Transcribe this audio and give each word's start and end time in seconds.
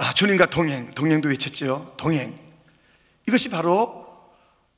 아, 0.00 0.14
주님과 0.14 0.46
동행, 0.46 0.92
동행도 0.92 1.28
외쳤죠. 1.28 1.94
동행. 1.98 2.32
이것이 3.26 3.48
바로 3.48 4.06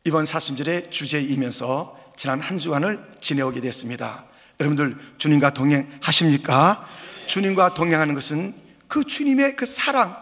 이번 0.05 0.25
사순절의 0.25 0.91
주제이면서 0.91 1.95
지난 2.17 2.41
한 2.41 2.59
주간을 2.59 3.11
지내오게 3.21 3.61
됐습니다. 3.61 4.25
여러분들 4.59 4.97
주님과 5.19 5.51
동행하십니까? 5.51 6.89
주님과 7.27 7.75
동행하는 7.75 8.15
것은 8.15 8.55
그 8.89 9.05
주님의 9.05 9.57
그 9.57 9.67
사랑, 9.67 10.17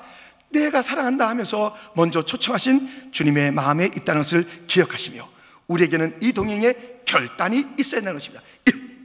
내가 0.51 0.83
사랑한다 0.83 1.29
하면서 1.29 1.77
먼저 1.95 2.25
초청하신 2.25 3.13
주님의 3.13 3.53
마음에 3.53 3.87
있다는 3.87 4.23
것을 4.23 4.67
기억하시며 4.67 5.29
우리에게는 5.69 6.19
이 6.23 6.33
동행에 6.33 6.75
결단이 7.05 7.67
있어야 7.79 8.01
하는 8.01 8.15
것입니다. 8.15 8.43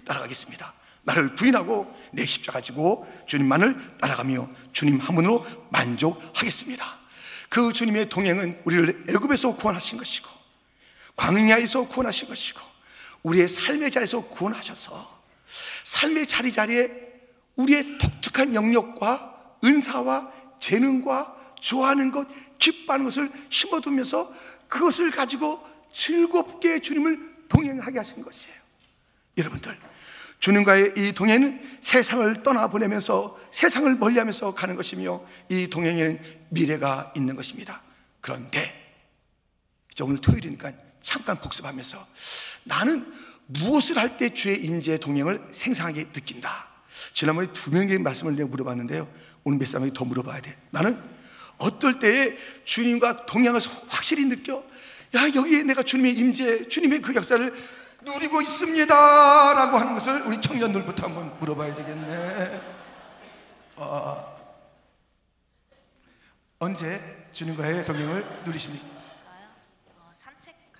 따라가겠습니다. 0.05 0.73
나를 1.03 1.35
부인하고 1.35 1.93
내 2.11 2.25
십자가 2.25 2.61
지고 2.61 3.07
주님만을 3.27 3.97
따라가며 3.99 4.49
주님 4.71 4.99
한 4.99 5.15
분으로 5.15 5.45
만족하겠습니다. 5.69 6.99
그 7.49 7.71
주님의 7.73 8.09
동행은 8.09 8.61
우리를 8.63 9.05
애굽에서 9.09 9.55
구원하신 9.55 9.97
것이고 9.97 10.27
광야에서 11.15 11.87
구원하신 11.87 12.27
것이고 12.27 12.59
우리의 13.23 13.47
삶의 13.47 13.91
자리에서 13.91 14.21
구원하셔서 14.21 15.23
삶의 15.83 16.27
자리 16.27 16.51
자리에 16.51 16.89
우리의 17.55 17.97
독특한 17.99 18.55
영역과 18.55 19.57
은사와 19.63 20.31
재능과 20.59 21.55
좋아하는 21.59 22.11
것, 22.11 22.27
기뻐하는 22.57 23.05
것을 23.05 23.31
심어두면서 23.49 24.33
그것을 24.67 25.11
가지고 25.11 25.65
즐겁게 25.93 26.81
주님을 26.81 27.47
동행하게 27.47 27.99
하신 27.99 28.23
것이에요. 28.23 28.57
여러분들, 29.37 29.79
주님과의 30.43 30.93
이 30.97 31.13
동행은 31.13 31.77
세상을 31.79 32.43
떠나보내면서 32.43 33.39
세상을 33.53 33.95
멀리하면서 33.95 34.53
가는 34.53 34.75
것이며 34.75 35.23
이 35.47 35.69
동행에는 35.69 36.19
미래가 36.49 37.13
있는 37.15 37.37
것입니다. 37.37 37.81
그런데 38.19 38.59
이제 39.89 40.03
오늘 40.03 40.19
토요일이니까 40.19 40.73
잠깐 40.99 41.39
복습하면서 41.39 42.07
나는 42.65 43.09
무엇을 43.45 43.97
할 43.97 44.17
때 44.17 44.33
주의 44.33 44.61
임재 44.65 44.97
동행을 44.97 45.39
생생하게 45.53 46.11
느낀다. 46.11 46.67
지난번에 47.13 47.47
두 47.53 47.71
명의 47.71 47.97
말씀을 47.99 48.35
내가 48.35 48.49
물어봤는데요. 48.49 49.07
오늘 49.45 49.59
몇 49.59 49.65
사람에게 49.65 49.93
더 49.93 50.03
물어봐야 50.03 50.41
돼. 50.41 50.57
나는 50.71 51.01
어떨 51.57 51.99
때에 51.99 52.35
주님과 52.65 53.27
동행을 53.27 53.61
확실히 53.87 54.25
느껴. 54.25 54.61
야, 55.15 55.33
여기에 55.33 55.63
내가 55.63 55.83
주님의 55.83 56.17
임재, 56.17 56.67
주님의 56.67 57.01
그 57.01 57.15
역사를 57.15 57.53
누리고 58.03 58.41
있습니다. 58.41 58.93
라고 59.53 59.77
하는 59.77 59.93
것을 59.93 60.21
우리 60.23 60.39
청년들부터 60.41 61.05
한번 61.07 61.37
물어봐야 61.39 61.75
되겠네. 61.75 62.61
어, 63.77 64.33
언제 66.59 67.27
주님과의 67.31 67.85
동행을 67.85 68.43
누리십니까? 68.45 68.85
저요? 68.85 69.47
어, 69.97 70.11
산책할 70.13 70.55
때. 70.73 70.79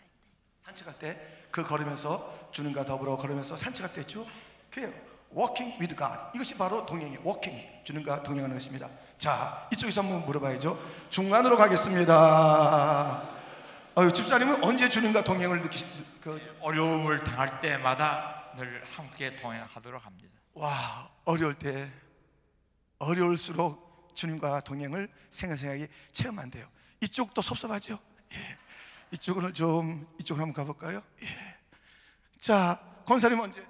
산책할 0.66 1.00
때 1.00 1.34
그 1.54 1.64
걸으면서 1.64 2.50
주님과 2.52 2.84
더불어 2.84 3.16
걸으면서 3.16 3.56
산책할 3.56 3.94
때 3.94 4.02
있죠? 4.02 4.26
그게 4.72 4.92
walking 5.38 5.78
with 5.80 5.96
God. 5.96 6.18
이것이 6.34 6.58
바로 6.58 6.84
동행이에요. 6.84 7.20
walking. 7.24 7.84
주님과 7.84 8.24
동행하는 8.24 8.56
것입니다. 8.56 8.90
자, 9.20 9.68
이쪽에서 9.72 10.02
한번 10.02 10.26
물어봐야죠. 10.26 10.80
중간으로 11.12 11.56
가겠습니다. 11.58 13.22
아유, 13.94 14.12
집사님은 14.12 14.64
언제 14.64 14.90
주님과 14.90 15.24
동행을 15.24 15.62
느끼시, 15.62 15.86
그, 16.24 16.40
어려움을 16.62 17.22
당할 17.22 17.60
때마다 17.60 18.54
늘 18.56 18.82
함께 18.86 19.36
동행하도록 19.36 20.06
합니다. 20.06 20.40
와, 20.54 21.12
어려울 21.26 21.54
때, 21.54 21.92
어려울수록 22.98 24.16
주님과 24.16 24.62
동행을 24.62 25.10
생생하게 25.30 25.90
체험한대요. 26.14 26.66
이쪽도 27.02 27.42
섭섭하죠? 27.42 28.00
예. 28.32 28.58
이쪽은 29.12 29.54
좀, 29.54 30.08
이쪽으로 30.18 30.46
한번 30.46 30.66
가볼까요? 30.66 31.04
예. 31.24 31.58
자, 32.40 32.80
권사님 33.06 33.38
언제? 33.42 33.62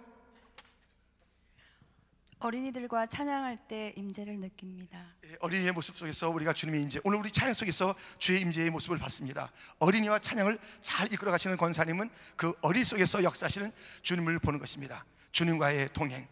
어린이들과 2.44 3.06
찬양할 3.08 3.58
때 3.70 3.94
임재를 3.96 4.38
느낍니다. 4.38 5.16
예, 5.26 5.38
어린이의 5.40 5.72
모습 5.72 5.96
속에서 5.96 6.30
우리가 6.30 6.52
주님의 6.52 6.82
임재 6.82 7.00
오늘 7.06 7.20
우리 7.20 7.32
찬양 7.32 7.54
속에서 7.54 7.96
주의 8.20 8.42
임재의 8.42 8.70
모습을 8.70 8.98
봤습니다. 8.98 9.50
어린이와 9.80 10.20
찬양을 10.20 10.60
잘 10.82 11.12
이끌어 11.14 11.32
가시는 11.32 11.56
권사님은 11.56 12.10
그 12.36 12.54
어린 12.62 12.84
속에서 12.84 13.24
역사하시는 13.24 13.72
주님을 14.02 14.40
보는 14.40 14.60
것입니다. 14.60 15.06
주님과의 15.32 15.90
동행. 15.94 16.28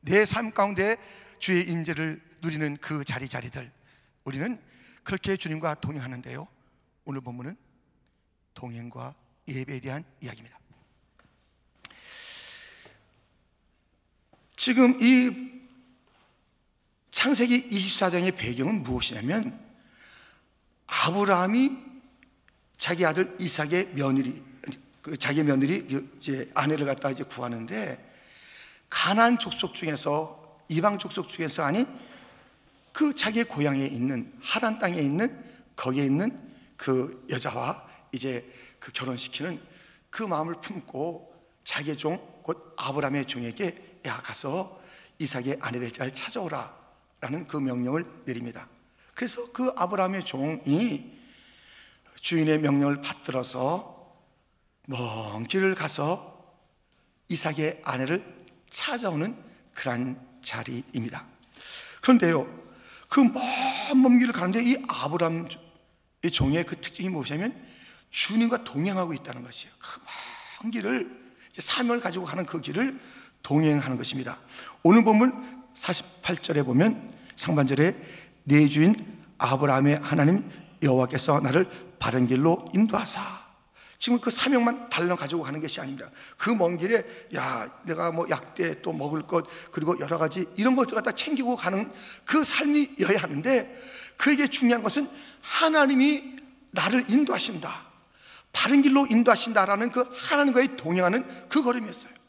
내 0.00 0.24
삶 0.24 0.50
가운데 0.50 0.96
주의 1.38 1.68
임재를 1.68 2.22
누리는 2.40 2.78
그 2.78 3.04
자리 3.04 3.28
자리들. 3.28 3.70
우리는 4.24 4.58
그렇게 5.04 5.36
주님과 5.36 5.74
동행하는데요. 5.74 6.48
오늘 7.04 7.20
본문은 7.20 7.54
동행과 8.54 9.14
예배에 9.46 9.80
대한 9.80 10.04
이야기입니다 10.22 10.58
지금 14.60 14.94
이 15.00 15.50
창세기 17.10 17.70
24장의 17.70 18.36
배경은 18.36 18.82
무엇이냐면 18.82 19.58
아브라함이 20.86 21.78
자기 22.76 23.06
아들 23.06 23.34
이삭의 23.40 23.94
며느리 23.94 24.42
그 25.00 25.16
자기 25.16 25.42
며느리 25.42 25.88
이제 26.18 26.50
아내를 26.52 26.84
갖다 26.84 27.10
이제 27.10 27.24
구하는데 27.24 27.98
가난 28.90 29.38
족속 29.38 29.72
중에서 29.72 30.58
이방 30.68 30.98
족속 30.98 31.30
중에서 31.30 31.62
아닌 31.62 31.86
그 32.92 33.16
자기의 33.16 33.46
고향에 33.46 33.86
있는 33.86 34.30
하란 34.42 34.78
땅에 34.78 35.00
있는 35.00 35.42
거기에 35.74 36.04
있는 36.04 36.38
그 36.76 37.26
여자와 37.30 37.82
이제 38.12 38.44
그 38.78 38.92
결혼시키는 38.92 39.58
그 40.10 40.22
마음을 40.22 40.56
품고 40.60 41.32
자기의 41.64 41.96
종곧 41.96 42.74
아브라함의 42.76 43.24
종에게 43.26 43.89
야 44.06 44.16
가서 44.22 44.80
이삭의 45.18 45.58
아내 45.60 45.78
될 45.78 45.92
자를 45.92 46.14
찾아오라 46.14 46.74
라는 47.20 47.46
그 47.46 47.56
명령을 47.58 48.06
내립니다. 48.24 48.68
그래서 49.14 49.52
그 49.52 49.72
아브라함의 49.76 50.24
종이 50.24 51.18
주인의 52.16 52.60
명령을 52.60 53.02
받들어서 53.02 54.16
먼 54.86 55.44
길을 55.44 55.74
가서 55.74 56.56
이삭의 57.28 57.82
아내를 57.84 58.24
찾아오는 58.68 59.36
그러한 59.74 60.20
자리입니다. 60.42 61.26
그런데요, 62.00 62.46
그 63.08 63.20
먼 63.94 64.18
길을 64.18 64.32
가는데 64.32 64.62
이 64.62 64.76
아브라함의 64.88 65.48
종의 66.32 66.64
그 66.64 66.80
특징이 66.80 67.08
무엇이냐면 67.08 67.68
주님과 68.10 68.64
동행하고 68.64 69.12
있다는 69.14 69.42
것이에요. 69.44 69.74
그 69.78 70.00
먼 70.62 70.70
길을 70.70 71.20
사명을 71.58 72.00
가지고 72.00 72.24
가는 72.24 72.44
그 72.46 72.60
길을 72.60 72.98
동행하는 73.42 73.96
것입니다. 73.96 74.38
오늘 74.82 75.04
보면 75.04 75.64
48절에 75.74 76.64
보면 76.64 77.12
상반절에 77.36 77.96
내 78.44 78.68
주인 78.68 78.94
아브라함의 79.38 80.00
하나님 80.02 80.50
여호와께서 80.82 81.40
나를 81.40 81.68
바른 81.98 82.26
길로 82.26 82.66
인도하사 82.74 83.40
지금 83.98 84.18
그 84.18 84.30
사명만 84.30 84.88
달랑 84.88 85.16
가지고 85.16 85.42
가는 85.42 85.60
것이 85.60 85.78
아닙니다. 85.78 86.10
그 86.38 86.50
먼 86.54 86.78
길에 86.78 87.04
야 87.34 87.70
내가 87.84 88.10
뭐 88.10 88.26
약대 88.30 88.80
또 88.80 88.94
먹을 88.94 89.22
것 89.22 89.46
그리고 89.70 89.98
여러 90.00 90.16
가지 90.16 90.46
이런 90.56 90.74
것들 90.74 90.94
갖다 90.94 91.12
챙기고 91.12 91.56
가는 91.56 91.90
그 92.24 92.42
삶이여야 92.42 93.18
하는데 93.18 93.82
그에게 94.16 94.48
중요한 94.48 94.82
것은 94.82 95.08
하나님이 95.42 96.36
나를 96.70 97.10
인도하신다. 97.10 97.90
바른 98.52 98.82
길로 98.82 99.06
인도하신다라는 99.06 99.90
그 99.90 100.06
하나님과의 100.14 100.76
동행하는 100.78 101.48
그 101.48 101.62
걸음이었어요. 101.62 102.19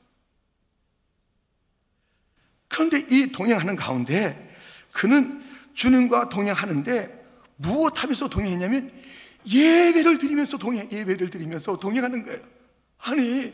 그런데 2.71 3.05
이 3.09 3.31
동행하는 3.31 3.75
가운데 3.75 4.49
그는 4.93 5.43
주님과 5.73 6.29
동행하는데 6.29 7.22
무엇하면서 7.57 8.29
동행했냐면 8.29 8.91
예배를 9.46 10.17
드리면서 10.17 10.57
동행 10.57 10.90
예배를 10.90 11.29
드리면서 11.29 11.78
동행하는 11.78 12.25
거예요. 12.25 12.40
아니 12.99 13.53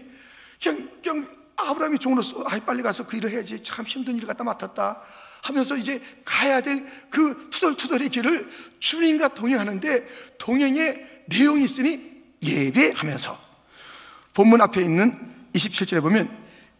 그냥 0.61 0.89
그냥 1.01 1.27
아브라함이 1.55 1.97
종으로서 1.97 2.43
아 2.45 2.59
빨리 2.59 2.83
가서 2.83 3.07
그 3.07 3.17
일을 3.17 3.31
해야지 3.31 3.63
참 3.63 3.85
힘든 3.85 4.15
일을 4.15 4.27
갖다 4.27 4.43
맡았다 4.43 5.01
하면서 5.41 5.75
이제 5.75 6.01
가야 6.23 6.61
될 6.61 6.85
그 7.09 7.49
투덜투덜의 7.51 8.09
길을 8.09 8.47
주님과 8.79 9.29
동행하는데 9.29 10.07
동행의 10.37 11.23
내용이 11.25 11.63
있으니 11.63 12.21
예배하면서 12.43 13.39
본문 14.35 14.61
앞에 14.61 14.81
있는 14.81 15.17
27절에 15.53 16.01
보면 16.01 16.29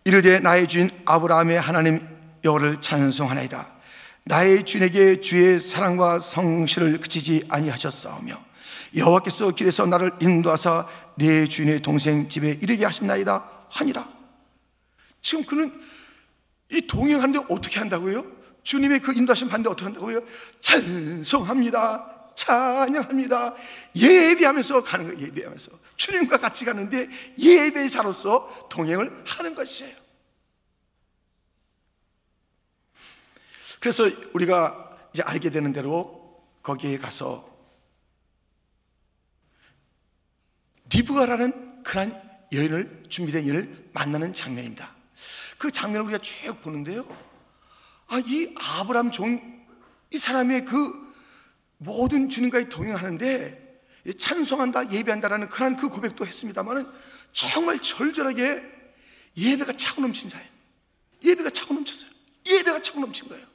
이르되 0.03 0.39
나의 0.39 0.67
주인 0.67 0.91
아브라함의 1.05 1.59
하나님 1.59 2.16
여호를 2.43 2.81
찬송하나이다 2.81 3.67
나의 4.25 4.65
주인에게 4.65 5.21
주의 5.21 5.59
사랑과 5.59 6.19
성실을 6.19 6.99
그치지 6.99 7.45
아니하셨사오며 7.49 8.45
여호와께서 8.95 9.51
길에서 9.51 9.85
나를 9.85 10.11
인도하사 10.21 10.87
내 11.15 11.47
주인의 11.47 11.81
동생 11.81 12.29
집에 12.29 12.57
이르게 12.61 12.85
하셨나이다 12.85 13.49
하니라 13.69 14.07
지금 15.21 15.43
그는 15.45 15.81
이 16.71 16.81
동행하는데 16.87 17.47
어떻게 17.49 17.79
한다고요? 17.79 18.25
주님의 18.63 18.99
그 18.99 19.13
인도하심 19.13 19.47
받는데 19.47 19.69
어떻게 19.69 19.85
한다고요? 19.85 20.21
찬송합니다. 20.59 22.17
찬양합니다. 22.35 23.55
예배하면서 23.95 24.83
가는 24.83 25.05
거예요. 25.07 25.27
예배하면서. 25.27 25.71
주님과 25.95 26.37
같이 26.37 26.65
가는데 26.65 27.09
예배자로서 27.37 28.67
동행을 28.69 29.23
하는 29.25 29.55
것이에요. 29.55 30.06
그래서 33.79 34.09
우리가 34.33 34.97
이제 35.13 35.23
알게 35.23 35.49
되는 35.49 35.73
대로 35.73 36.43
거기에 36.63 36.97
가서 36.97 37.47
리브가라는 40.93 41.83
그런 41.83 42.19
여인을 42.53 43.03
준비된 43.09 43.47
여인을 43.47 43.89
만나는 43.93 44.33
장면입니다. 44.33 44.95
그 45.57 45.71
장면을 45.71 46.05
우리가 46.05 46.19
쭉 46.19 46.61
보는데요. 46.61 47.05
아, 48.07 48.21
이 48.25 48.53
아브람 48.57 49.11
종, 49.11 49.65
이 50.11 50.17
사람의 50.17 50.65
그 50.65 51.07
모든 51.77 52.29
주님과의 52.29 52.69
동행하는데 52.69 53.67
찬송한다, 54.17 54.91
예배한다라는 54.91 55.49
그런 55.49 55.75
그 55.75 55.89
고백도 55.89 56.25
했습니다만은 56.25 56.89
정말 57.33 57.79
절절하게 57.79 58.63
예배가 59.35 59.75
차고 59.75 60.01
넘친 60.01 60.29
자예요. 60.29 60.47
예배가 61.23 61.49
차고 61.49 61.73
넘쳤어요. 61.73 62.09
예배가 62.45 62.81
차고 62.81 63.01
넘친 63.01 63.27
거예요. 63.27 63.45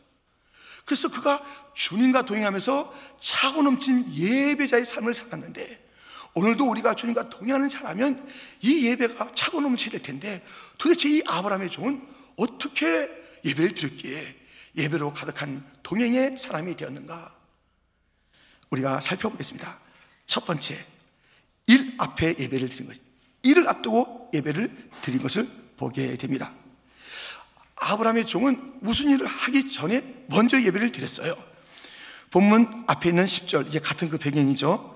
그래서 0.84 1.08
그가 1.08 1.42
주님과 1.74 2.24
동행하면서 2.24 2.94
차고 3.20 3.62
넘친 3.62 4.14
예배자의 4.14 4.84
삶을 4.84 5.14
살았는데 5.14 5.90
오늘도 6.34 6.68
우리가 6.68 6.94
주님과 6.94 7.28
동행하는 7.30 7.68
자라면 7.68 8.28
이 8.60 8.86
예배가 8.86 9.32
차고 9.34 9.60
넘쳐야 9.60 9.90
될 9.90 10.02
텐데 10.02 10.42
도대체 10.78 11.08
이 11.08 11.22
아브라함의 11.26 11.70
종은 11.70 12.06
어떻게 12.36 13.08
예배를 13.44 13.74
드렸기에 13.74 14.36
예배로 14.76 15.12
가득한 15.12 15.64
동행의 15.82 16.38
사람이 16.38 16.76
되었는가? 16.76 17.34
우리가 18.70 19.00
살펴보겠습니다. 19.00 19.78
첫 20.24 20.46
번째, 20.46 20.82
일 21.66 21.94
앞에 21.98 22.36
예배를 22.38 22.70
드린 22.70 22.86
것. 22.86 22.96
일을 23.42 23.68
앞두고 23.68 24.30
예배를 24.32 24.90
드린 25.02 25.20
것을 25.20 25.46
보게 25.76 26.16
됩니다. 26.16 26.54
아브라함의 27.82 28.26
종은 28.26 28.74
무슨 28.80 29.10
일을 29.10 29.26
하기 29.26 29.68
전에 29.68 30.02
먼저 30.28 30.60
예배를 30.60 30.92
드렸어요. 30.92 31.34
본문 32.30 32.84
앞에 32.86 33.10
있는 33.10 33.24
10절, 33.24 33.68
이제 33.68 33.78
같은 33.78 34.08
그 34.08 34.18
배경이죠. 34.18 34.92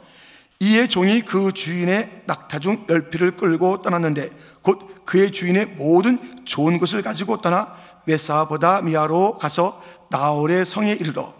이에 0.60 0.86
종이 0.86 1.20
그 1.20 1.52
주인의 1.52 2.22
낙타 2.24 2.60
중 2.60 2.86
열피를 2.88 3.32
끌고 3.32 3.82
떠났는데 3.82 4.30
곧 4.62 5.04
그의 5.04 5.32
주인의 5.32 5.66
모든 5.76 6.18
좋은 6.46 6.78
것을 6.78 7.02
가지고 7.02 7.42
떠나 7.42 7.76
메사보다 8.06 8.80
미아로 8.80 9.36
가서 9.36 9.82
나홀의 10.08 10.64
성에 10.64 10.92
이르러 10.92 11.34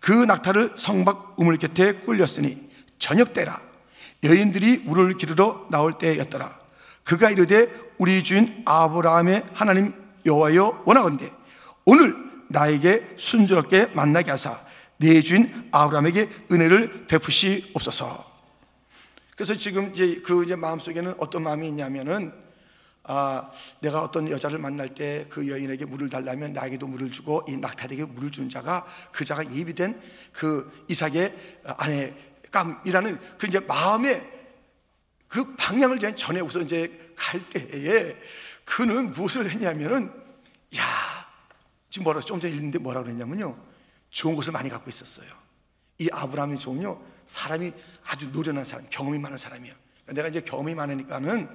그 0.00 0.10
낙타를 0.10 0.72
성박 0.76 1.34
우물 1.38 1.58
곁에 1.58 1.92
꿀렸으니 1.92 2.58
저녁 2.98 3.34
때라 3.34 3.60
여인들이 4.24 4.78
물을 4.78 5.16
기르러 5.16 5.66
나올 5.70 5.98
때였더라 5.98 6.58
그가 7.04 7.30
이르되 7.30 7.68
우리 7.98 8.24
주인 8.24 8.62
아브라함의 8.64 9.44
하나님 9.54 10.05
여호와여 10.26 10.82
원하건대 10.84 11.32
오늘 11.84 12.14
나에게 12.48 13.14
순조롭게 13.16 13.86
만나게 13.94 14.30
하사 14.30 14.60
내 14.98 15.22
주인 15.22 15.68
아브라함에게 15.72 16.28
은혜를 16.50 17.06
베푸시옵소서. 17.06 18.36
그래서 19.34 19.54
지금 19.54 19.92
이제 19.92 20.20
그 20.24 20.44
이제 20.44 20.56
마음속에는 20.56 21.14
어떤 21.18 21.42
마음이 21.42 21.68
있냐면은 21.68 22.32
아, 23.08 23.50
내가 23.80 24.02
어떤 24.02 24.28
여자를 24.28 24.58
만날 24.58 24.94
때 24.94 25.26
그 25.28 25.48
여인에게 25.48 25.84
물을 25.84 26.10
달라면 26.10 26.54
나에게도 26.54 26.86
물을 26.86 27.12
주고 27.12 27.44
이 27.46 27.56
낙타에게 27.56 28.06
물을 28.06 28.30
준 28.30 28.48
자가 28.48 28.84
그 29.12 29.24
자가 29.24 29.54
예비된 29.54 30.00
그 30.32 30.84
이삭의 30.88 31.60
아내 31.78 32.14
깜이라는 32.50 33.18
그 33.38 33.46
이제 33.46 33.60
마음의 33.60 34.36
그 35.28 35.54
방향을 35.56 35.98
전에 36.16 36.40
우선 36.40 36.62
이제 36.62 36.90
갈 37.14 37.40
때에 37.50 38.16
그는 38.66 39.12
무엇을 39.12 39.50
했냐면은 39.50 40.12
야 40.76 40.82
지금 41.88 42.04
뭐라 42.04 42.20
좀 42.20 42.40
전에 42.40 42.52
읽는데 42.52 42.78
뭐라고 42.78 43.04
그랬냐면요. 43.04 43.56
좋은 44.10 44.36
것을 44.36 44.52
많이 44.52 44.68
갖고 44.68 44.90
있었어요. 44.90 45.28
이 45.98 46.10
아브라함의 46.12 46.58
종요 46.58 47.00
사람이 47.24 47.72
아주 48.04 48.28
노련한 48.28 48.66
사람 48.66 48.86
경험이 48.90 49.18
많은 49.18 49.38
사람이야 49.38 49.74
내가 50.08 50.28
이제 50.28 50.42
경험이 50.42 50.74
많으니까는 50.74 51.48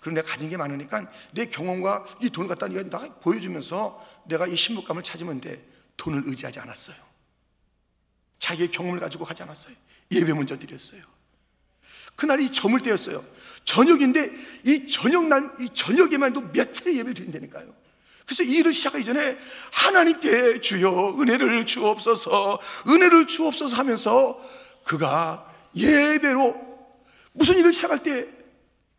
그리고 0.00 0.14
내가 0.14 0.30
가진 0.30 0.48
게 0.48 0.56
많으니까 0.56 1.10
내 1.32 1.46
경험과 1.46 2.06
이 2.22 2.30
돈을 2.30 2.48
갖다 2.48 2.68
네가 2.68 2.88
나 2.90 3.12
보여주면서 3.14 4.06
내가 4.26 4.46
이 4.46 4.54
신부감을 4.54 5.02
찾으면 5.02 5.40
돼. 5.40 5.66
돈을 5.96 6.22
의지하지 6.26 6.60
않았어요. 6.60 6.96
자기의 8.38 8.70
경험을 8.70 9.00
가지고 9.00 9.24
가지 9.24 9.42
않았어요. 9.42 9.74
예배 10.12 10.32
먼저 10.32 10.56
드렸어요. 10.56 11.02
그날이 12.14 12.52
저물 12.52 12.82
때였어요 12.82 13.24
저녁인데 13.68 14.30
이 14.64 14.88
저녁 14.88 15.26
날, 15.26 15.50
이 15.60 15.68
저녁에만 15.74 16.30
해도 16.30 16.40
몇 16.54 16.72
차례 16.72 16.94
예배를 16.94 17.12
드린다니까요 17.12 17.66
그래서 18.24 18.42
이 18.42 18.56
일을 18.56 18.72
시작하기 18.72 19.04
전에 19.04 19.36
하나님께 19.72 20.62
주여 20.62 21.16
은혜를 21.20 21.66
주옵소서 21.66 22.58
은혜를 22.88 23.26
주옵소서 23.26 23.76
하면서 23.76 24.40
그가 24.84 25.52
예배로 25.76 26.56
무슨 27.32 27.58
일을 27.58 27.74
시작할 27.74 28.02
때 28.02 28.26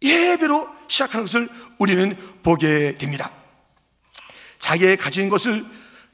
예배로 0.04 0.70
시작하는 0.88 1.26
것을 1.26 1.50
우리는 1.80 2.16
보게 2.44 2.94
됩니다. 2.96 3.32
자기의 4.60 4.98
가진 4.98 5.30
것을 5.30 5.66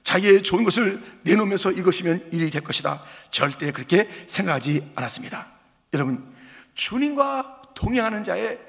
자기의 0.04 0.44
좋은 0.44 0.64
것을 0.64 1.02
내놓으면서 1.24 1.72
이것이면 1.72 2.30
일이 2.32 2.50
될 2.50 2.64
것이다. 2.64 3.04
절대 3.32 3.72
그렇게 3.72 4.10
생각하지 4.28 4.92
않았습니다. 4.96 5.52
여러분, 5.94 6.26
주님과 6.74 7.65
동행하는 7.76 8.24
자의 8.24 8.60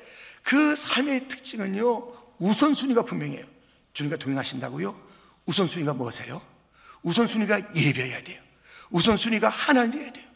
그 0.43 0.77
삶의 0.77 1.29
특징은요, 1.29 2.37
우선순위가 2.39 3.03
분명해요. 3.03 3.45
주님과 3.95 4.17
동행하신다고요? 4.19 5.01
우선순위가 5.47 5.95
뭐세요? 5.95 6.43
우선순위가 7.03 7.75
예배여야 7.75 8.23
돼요. 8.23 8.41
우선순위가 8.91 9.49
하나님이어야 9.49 10.13
돼요. 10.13 10.27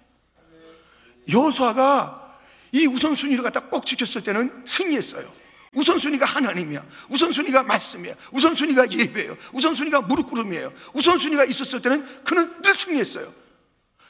여호수아가 1.29 2.39
이 2.73 2.87
우선순위를 2.87 3.43
갖다 3.43 3.61
꼭 3.69 3.85
지켰을 3.85 4.25
때는 4.25 4.65
승리했어요. 4.67 5.31
우선순위가 5.73 6.27
하나님이야. 6.27 6.85
우선순위가 7.11 7.63
말씀이야. 7.63 8.15
우선순위가 8.33 8.91
예배예요. 8.91 9.37
우선순위가 9.53 10.03
무릎 10.03 10.31
꿇음이에요. 10.31 10.73
우선순위가 10.95 11.45
있었을 11.45 11.83
때는 11.83 12.25
그는 12.25 12.63
늘 12.63 12.75
승리했어요. 12.75 13.33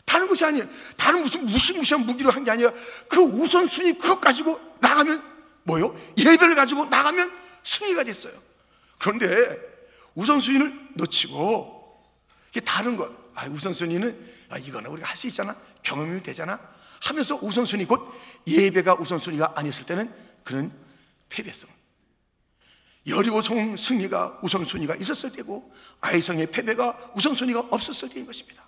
다른 0.04 0.26
것이 0.26 0.44
아니에요. 0.44 0.66
다른 0.96 1.22
무슨 1.22 1.46
무시무시한 1.46 2.04
무기로 2.06 2.30
한 2.30 2.44
게 2.44 2.50
아니라 2.50 2.72
그 3.08 3.20
우선순위 3.20 3.94
그것 3.94 4.20
가지고 4.20 4.58
나가면 4.80 5.22
뭐요? 5.64 5.96
예배를 6.16 6.54
가지고 6.54 6.86
나가면 6.86 7.30
승리가 7.62 8.04
됐어요. 8.04 8.32
그런데 8.98 9.58
우선순위를 10.14 10.88
놓치고 10.94 12.02
이게 12.50 12.60
다른 12.60 12.96
것. 12.96 13.10
아, 13.34 13.46
우선순위는 13.46 14.30
아, 14.48 14.58
이거는 14.58 14.90
우리가 14.90 15.08
할 15.08 15.16
수 15.16 15.26
있잖아. 15.28 15.56
경험이 15.82 16.22
되잖아. 16.22 16.58
하면서 17.00 17.36
우선순위 17.40 17.84
곧 17.86 18.12
예배가 18.46 18.94
우선순위가 18.94 19.52
아니었을 19.56 19.86
때는 19.86 20.12
그는 20.44 20.72
패배성. 21.28 21.70
여리고성 23.06 23.76
승리가 23.76 24.40
우선순위가 24.42 24.96
있었을 24.96 25.32
때고 25.32 25.72
아이성의 26.00 26.50
패배가 26.50 27.12
우선순위가 27.14 27.68
없었을 27.70 28.10
때인 28.10 28.26
것입니다. 28.26 28.62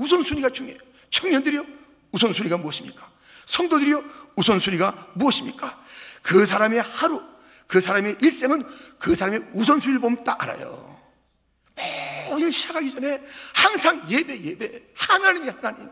우선순위가 0.00 0.50
중요해요. 0.50 0.80
청년들이요. 1.10 1.66
우선순위가 2.12 2.56
무엇입니까? 2.56 3.10
성도들이요. 3.46 4.02
우선순위가 4.36 5.12
무엇입니까? 5.14 5.84
그 6.22 6.46
사람의 6.46 6.80
하루, 6.82 7.22
그 7.66 7.80
사람의 7.80 8.16
일생은 8.20 8.64
그 8.98 9.14
사람의 9.14 9.50
우선순위를 9.52 10.00
보면 10.00 10.24
딱 10.24 10.42
알아요. 10.42 10.98
매일 11.76 12.52
시작하기 12.52 12.90
전에 12.90 13.22
항상 13.54 14.02
예배, 14.08 14.42
예배. 14.42 14.82
하나님이 14.94 15.50
하나님. 15.50 15.90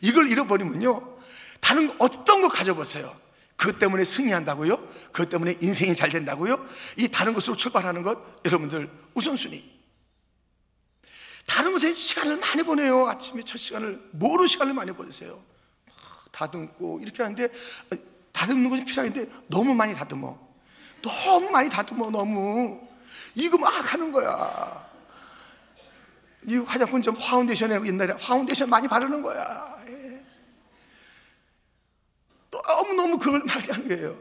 이걸 0.00 0.28
잃어버리면요. 0.28 1.18
다른 1.60 1.90
어떤 1.98 2.42
거 2.42 2.48
가져보세요. 2.48 3.14
그것 3.56 3.78
때문에 3.78 4.04
승리한다고요? 4.04 4.76
그것 5.12 5.28
때문에 5.28 5.58
인생이 5.60 5.94
잘 5.94 6.08
된다고요? 6.08 6.66
이 6.96 7.08
다른 7.08 7.34
것으로 7.34 7.56
출발하는 7.56 8.02
것, 8.02 8.18
여러분들 8.44 8.88
우선순위. 9.14 9.79
다른 11.46 11.72
것에 11.72 11.94
시간을 11.94 12.36
많이 12.36 12.62
보내요. 12.62 13.08
아침에 13.08 13.42
첫 13.42 13.58
시간을, 13.58 14.00
뭐로 14.12 14.46
시간을 14.46 14.74
많이 14.74 14.92
보내세요? 14.92 15.42
다듬고, 16.30 17.00
이렇게 17.00 17.22
하는데, 17.22 17.48
다듬는 18.32 18.70
것이 18.70 18.84
필요한데, 18.84 19.28
너무 19.48 19.74
많이 19.74 19.94
다듬어. 19.94 20.38
너무 21.02 21.50
많이 21.50 21.68
다듬어, 21.68 22.10
너무. 22.10 22.80
이거 23.34 23.58
막 23.58 23.92
하는 23.92 24.12
거야. 24.12 24.88
이 26.46 26.56
화장품 26.56 27.02
좀 27.02 27.14
파운데이션에 27.14 27.80
옛날에 27.86 28.16
파운데이션 28.16 28.70
많이 28.70 28.88
바르는 28.88 29.22
거야. 29.22 29.78
너무 32.50 32.94
너무 32.94 33.18
그걸 33.18 33.42
많이 33.44 33.68
하는 33.68 33.88
거예요. 33.88 34.18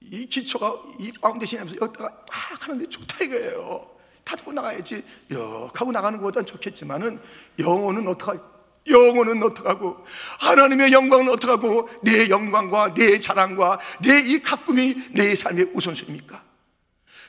이 0.00 0.26
기초가 0.26 0.74
이 0.98 1.12
파운데이션이 1.12 1.58
하면서 1.60 1.80
여기다가 1.80 2.10
막 2.10 2.62
하는데 2.66 2.88
좋다 2.88 3.24
이거예요. 3.24 3.91
다 4.24 4.36
두고 4.36 4.52
나가야지. 4.52 5.04
이렇게 5.28 5.78
하고 5.78 5.92
나가는 5.92 6.18
것보단 6.18 6.46
좋겠지만은 6.46 7.20
영혼은 7.58 8.06
어떡하 8.08 8.52
영혼은 8.88 9.42
어떡하고 9.42 10.04
하나님의 10.40 10.92
영광은 10.92 11.28
어떡하고 11.28 11.88
내 12.02 12.28
영광과 12.28 12.94
내 12.94 13.18
자랑과 13.20 13.78
내 14.02 14.20
이 14.24 14.40
가꿈이 14.42 15.12
내 15.12 15.36
삶의 15.36 15.70
우선순위입니까? 15.74 16.42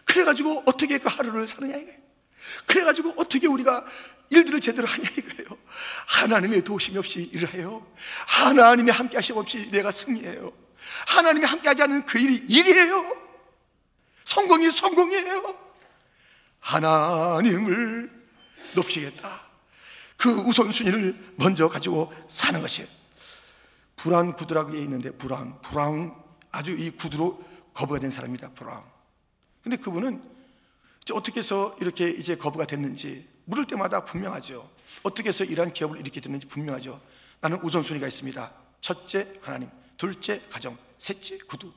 그래가지고 0.05 0.63
어떻게 0.65 0.97
그 0.97 1.09
하루를 1.09 1.47
사느냐 1.47 1.77
이거예요. 1.77 1.99
그래가지고 2.65 3.13
어떻게 3.17 3.47
우리가 3.47 3.85
일들을 4.29 4.59
제대로 4.61 4.87
하냐 4.87 5.09
이거예요. 5.17 5.57
하나님의 6.07 6.63
도우심 6.63 6.97
없이 6.97 7.29
일을 7.33 7.53
해요. 7.53 7.85
하나님의 8.27 8.93
함께 8.93 9.17
하심 9.17 9.37
없이 9.37 9.69
내가 9.71 9.91
승리해요. 9.91 10.51
하나님이 11.07 11.45
함께 11.45 11.69
하지 11.69 11.83
않은 11.83 12.05
그 12.05 12.19
일이 12.19 12.43
일이에요. 12.47 13.15
성공이 14.25 14.71
성공이에요 14.71 15.72
하나님을 16.63 18.11
높이겠다 18.75 19.41
그 20.17 20.29
우선순위를 20.29 21.33
먼저 21.35 21.69
가지고 21.69 22.11
사는 22.27 22.59
것이에요 22.59 22.87
브라운 23.95 24.33
구두라고 24.33 24.75
있는데 24.75 25.11
브라운 25.11 25.59
브라운 25.61 26.13
아주 26.51 26.71
이 26.71 26.89
구두로 26.89 27.43
거부가 27.73 27.99
된 27.99 28.11
사람입니다 28.11 28.51
브라운 28.51 28.83
근데 29.61 29.77
그분은 29.77 30.21
어떻게 31.11 31.39
해서 31.39 31.75
이렇게 31.81 32.09
이제 32.09 32.35
거부가 32.35 32.65
됐는지 32.65 33.27
물을 33.45 33.65
때마다 33.65 34.05
분명하죠. 34.05 34.69
어떻게 35.03 35.29
해서 35.29 35.43
이러한 35.43 35.73
기업을 35.73 35.99
이렇게 35.99 36.21
됐는지 36.21 36.47
분명하죠. 36.47 37.01
나는 37.41 37.59
우선순위가 37.61 38.07
있습니다. 38.07 38.53
첫째 38.79 39.27
하나님, 39.41 39.69
둘째 39.97 40.41
가정, 40.49 40.77
셋째 40.97 41.37
구두. 41.39 41.71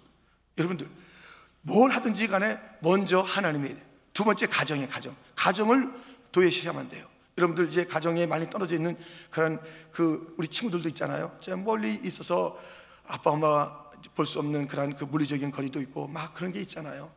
여러분들 0.58 0.88
뭘 1.62 1.90
하든지 1.90 2.28
간에 2.28 2.58
먼저 2.80 3.20
하나님이 3.20 3.74
두 4.16 4.24
번째 4.24 4.46
가정의 4.46 4.88
가정. 4.88 5.14
가정을 5.34 5.92
도외시하면 6.32 6.88
돼요. 6.88 7.06
여러분들 7.36 7.68
이제 7.68 7.84
가정에 7.84 8.24
많이 8.24 8.48
떨어져 8.48 8.74
있는 8.74 8.96
그런 9.30 9.60
그 9.92 10.34
우리 10.38 10.48
친구들도 10.48 10.88
있잖아요. 10.88 11.36
제가 11.42 11.58
멀리 11.58 12.00
있어서 12.02 12.58
아빠 13.06 13.32
엄마 13.32 13.84
볼 14.14 14.24
수 14.26 14.38
없는 14.38 14.68
그런 14.68 14.96
그 14.96 15.04
물리적인 15.04 15.50
거리도 15.50 15.82
있고 15.82 16.08
막 16.08 16.32
그런 16.32 16.50
게 16.50 16.60
있잖아요. 16.62 17.12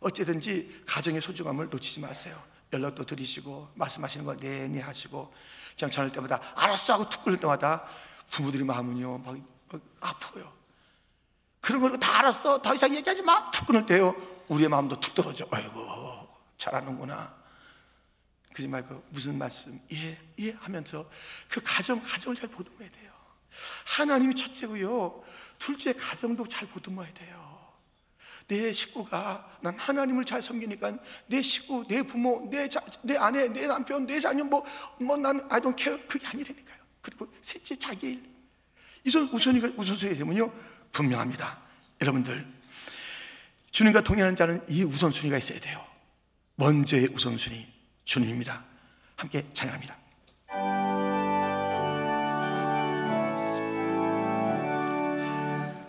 어찌든지 0.00 0.80
가정의 0.86 1.20
소중함을 1.20 1.68
놓치지 1.70 2.00
마세요. 2.00 2.42
연락도 2.72 3.06
드리시고 3.06 3.68
말씀하시는 3.74 4.26
거 4.26 4.34
내내 4.34 4.80
하시고 4.80 5.32
그냥 5.78 5.92
전할 5.92 6.10
때마다 6.10 6.40
알았어 6.56 6.94
하고 6.94 7.08
툭 7.08 7.22
끊을 7.22 7.38
때마다 7.38 7.84
부모들이 8.30 8.64
마음은요 8.64 9.18
막, 9.18 9.36
막 9.70 9.80
아파요. 10.00 10.52
그런 11.60 11.80
거다 11.80 12.18
알았어 12.18 12.60
더 12.60 12.74
이상 12.74 12.92
얘기하지 12.96 13.22
마툭 13.22 13.68
끊을 13.68 13.86
때요 13.86 14.16
우리의 14.48 14.68
마음도 14.68 14.98
툭 14.98 15.14
떨어져. 15.14 15.46
아이고 15.52 16.19
잘하는구나. 16.60 17.40
그러지 18.52 18.68
말고 18.68 19.04
무슨 19.10 19.38
말씀 19.38 19.80
예, 19.92 20.18
예 20.38 20.50
하면서 20.52 21.08
그 21.48 21.60
가정 21.64 22.02
가정을 22.02 22.36
잘 22.36 22.48
보듬어야 22.48 22.90
돼요. 22.90 23.10
하나님이 23.84 24.34
첫째고요. 24.34 25.24
둘째 25.58 25.92
가정도 25.92 26.46
잘 26.46 26.68
보듬어야 26.68 27.12
돼요. 27.14 27.58
내 28.46 28.72
식구가 28.72 29.58
난 29.62 29.78
하나님을 29.78 30.24
잘 30.24 30.42
섬기니까 30.42 30.98
내 31.28 31.40
식구, 31.40 31.86
내 31.86 32.02
부모, 32.02 32.48
내, 32.50 32.68
자, 32.68 32.80
내 33.02 33.16
아내, 33.16 33.48
내 33.48 33.66
남편, 33.66 34.06
내 34.06 34.18
자녀 34.18 34.42
뭐, 34.42 34.64
뭐 34.98 35.16
나는 35.16 35.46
I 35.48 35.60
don't 35.60 35.78
care 35.78 36.04
그게 36.08 36.26
아니라니까요. 36.26 36.78
그리고 37.00 37.32
셋째 37.42 37.78
자기 37.78 38.10
일. 38.10 38.30
이선 39.04 39.28
우선이가 39.32 39.70
우선순위 39.76 40.18
되면요 40.18 40.52
분명합니다. 40.92 41.58
여러분들 42.00 42.46
주님과 43.70 44.02
동행하는 44.02 44.36
자는 44.36 44.64
이 44.68 44.82
우선순위가 44.82 45.38
있어야 45.38 45.60
돼요. 45.60 45.90
먼저의 46.60 47.08
우선순위 47.14 47.66
주님입니다. 48.04 48.62
함께 49.16 49.42
찬양합니다. 49.54 49.96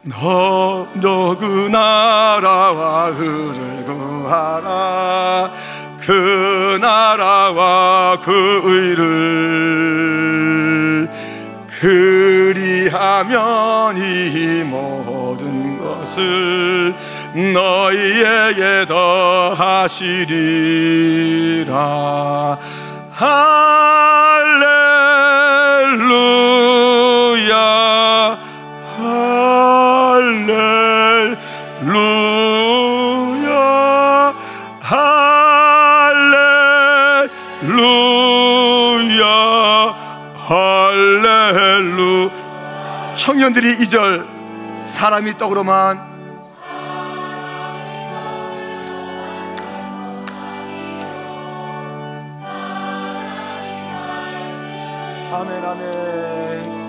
너, 0.04 0.88
너그 0.96 1.68
나라와 1.70 3.14
그를 3.14 3.84
구하라 3.86 5.52
그 6.00 6.80
나라와 6.82 8.18
그 8.22 8.62
의를 8.64 9.12
그리하면 11.82 13.38
이 13.98 14.64
모든 14.64 15.78
것을 15.80 16.96
너희에게 17.34 18.86
더하시리라. 18.88 20.12
할렐루야. 26.72 28.38
할렐루야. 33.42 34.34
할렐루야. 38.62 39.96
할렐루. 40.48 42.30
청년들이 43.16 43.78
이 43.82 43.88
절 43.88 44.26
사람이 44.84 45.38
떡으로만 45.38 46.12
아멘 55.34 55.64
아멘. 55.64 56.82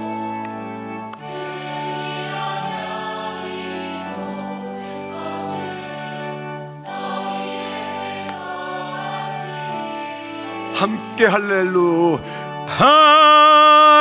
함께 10.75 11.26
할렐루. 11.26 12.18
할 12.66 13.91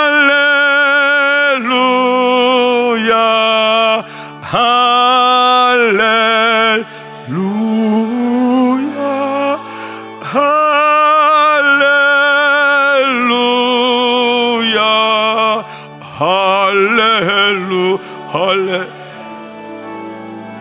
할레 18.61 18.87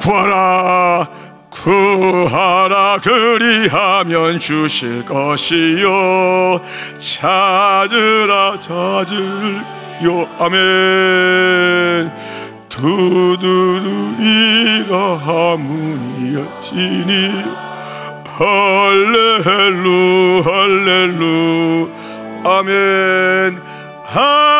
구하라 0.00 1.08
구하라 1.50 3.00
그리하면 3.02 4.38
주실 4.38 5.04
것이요. 5.04 6.60
찾으라 6.98 8.58
찾을요. 8.60 10.28
아멘. 10.38 12.10
두드리라 12.70 14.86
문이 15.58 16.36
열지니 16.36 17.44
할렐루 18.24 20.42
할렐루. 20.46 21.90
아멘. 22.44 23.60
할 24.04 24.59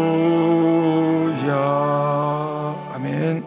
아멘 2.95 3.45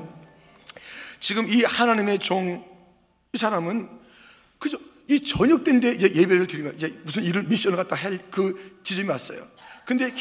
지금 1.19 1.47
이 1.47 1.63
하나님의 1.63 2.19
종 2.19 2.67
이 3.33 3.37
사람은 3.37 3.87
그죠 4.57 4.79
이 5.07 5.23
저녁 5.23 5.63
때인데 5.63 5.99
예배를 5.99 6.47
거야 6.47 6.71
이제 6.73 6.99
무슨 7.03 7.23
일을 7.23 7.43
미션을 7.43 7.77
갖다 7.77 7.95
할 7.95 8.19
그 8.31 8.79
지점이 8.83 9.07
왔어요 9.09 9.45
근데 9.85 10.11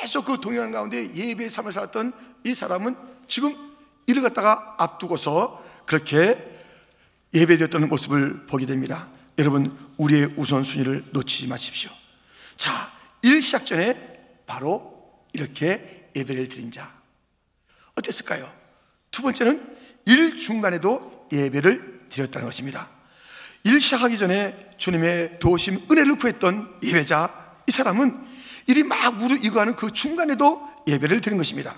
계속 0.00 0.24
그 0.24 0.40
동행하는 0.40 0.72
가운데 0.72 1.12
예배의 1.12 1.50
삶을 1.50 1.72
살았던 1.72 2.12
이 2.44 2.54
사람은 2.54 2.94
지금 3.26 3.54
이를 4.06 4.22
갖다가 4.22 4.76
앞두고서 4.78 5.64
그렇게 5.86 6.38
예배되었던 7.34 7.88
모습을 7.88 8.46
보게 8.46 8.66
됩니다. 8.66 9.08
여러분, 9.38 9.76
우리의 9.96 10.34
우선순위를 10.36 11.04
놓치지 11.12 11.48
마십시오. 11.48 11.90
자, 12.56 12.92
일 13.22 13.40
시작 13.40 13.64
전에 13.64 14.11
바로 14.52 14.92
이렇게 15.32 16.10
예배를 16.14 16.50
드린 16.50 16.70
자. 16.70 16.92
어땠을까요? 17.94 18.52
두 19.10 19.22
번째는 19.22 19.76
일 20.04 20.36
중간에도 20.36 21.26
예배를 21.32 22.08
드렸다는 22.10 22.46
것입니다. 22.46 22.90
일 23.64 23.80
시작하기 23.80 24.18
전에 24.18 24.74
주님의 24.76 25.38
도우심 25.38 25.86
은혜를 25.90 26.16
구했던 26.16 26.80
예배자 26.82 27.62
이 27.66 27.72
사람은 27.72 28.14
일이 28.66 28.82
막 28.82 29.14
무르익어가는 29.14 29.74
그 29.74 29.90
중간에도 29.90 30.68
예배를 30.86 31.22
드린 31.22 31.38
것입니다. 31.38 31.74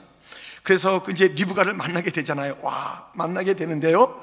그래서 0.64 1.00
그 1.04 1.12
이제 1.12 1.28
리브가를 1.28 1.74
만나게 1.74 2.10
되잖아요. 2.10 2.58
와 2.62 3.08
만나게 3.14 3.54
되는데요. 3.54 4.20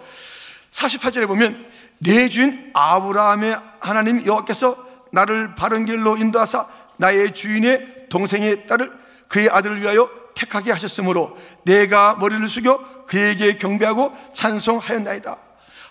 48절에 0.72 1.26
보면 1.26 1.72
내 2.00 2.28
주인 2.28 2.70
아브라함의 2.74 3.58
하나님 3.80 4.26
여호와께서 4.26 5.08
나를 5.14 5.56
바른 5.56 5.86
길로 5.86 6.18
인도하사 6.18 6.68
나의 6.98 7.34
주인의 7.34 8.01
동생의 8.12 8.68
딸을 8.68 8.92
그의 9.28 9.50
아들을 9.50 9.82
위하여 9.82 10.10
택하게 10.36 10.72
하셨으므로 10.72 11.36
내가 11.64 12.16
머리를 12.16 12.48
숙여 12.48 12.78
그에게 13.08 13.58
경배하고 13.58 14.16
찬송하였나이다. 14.34 15.38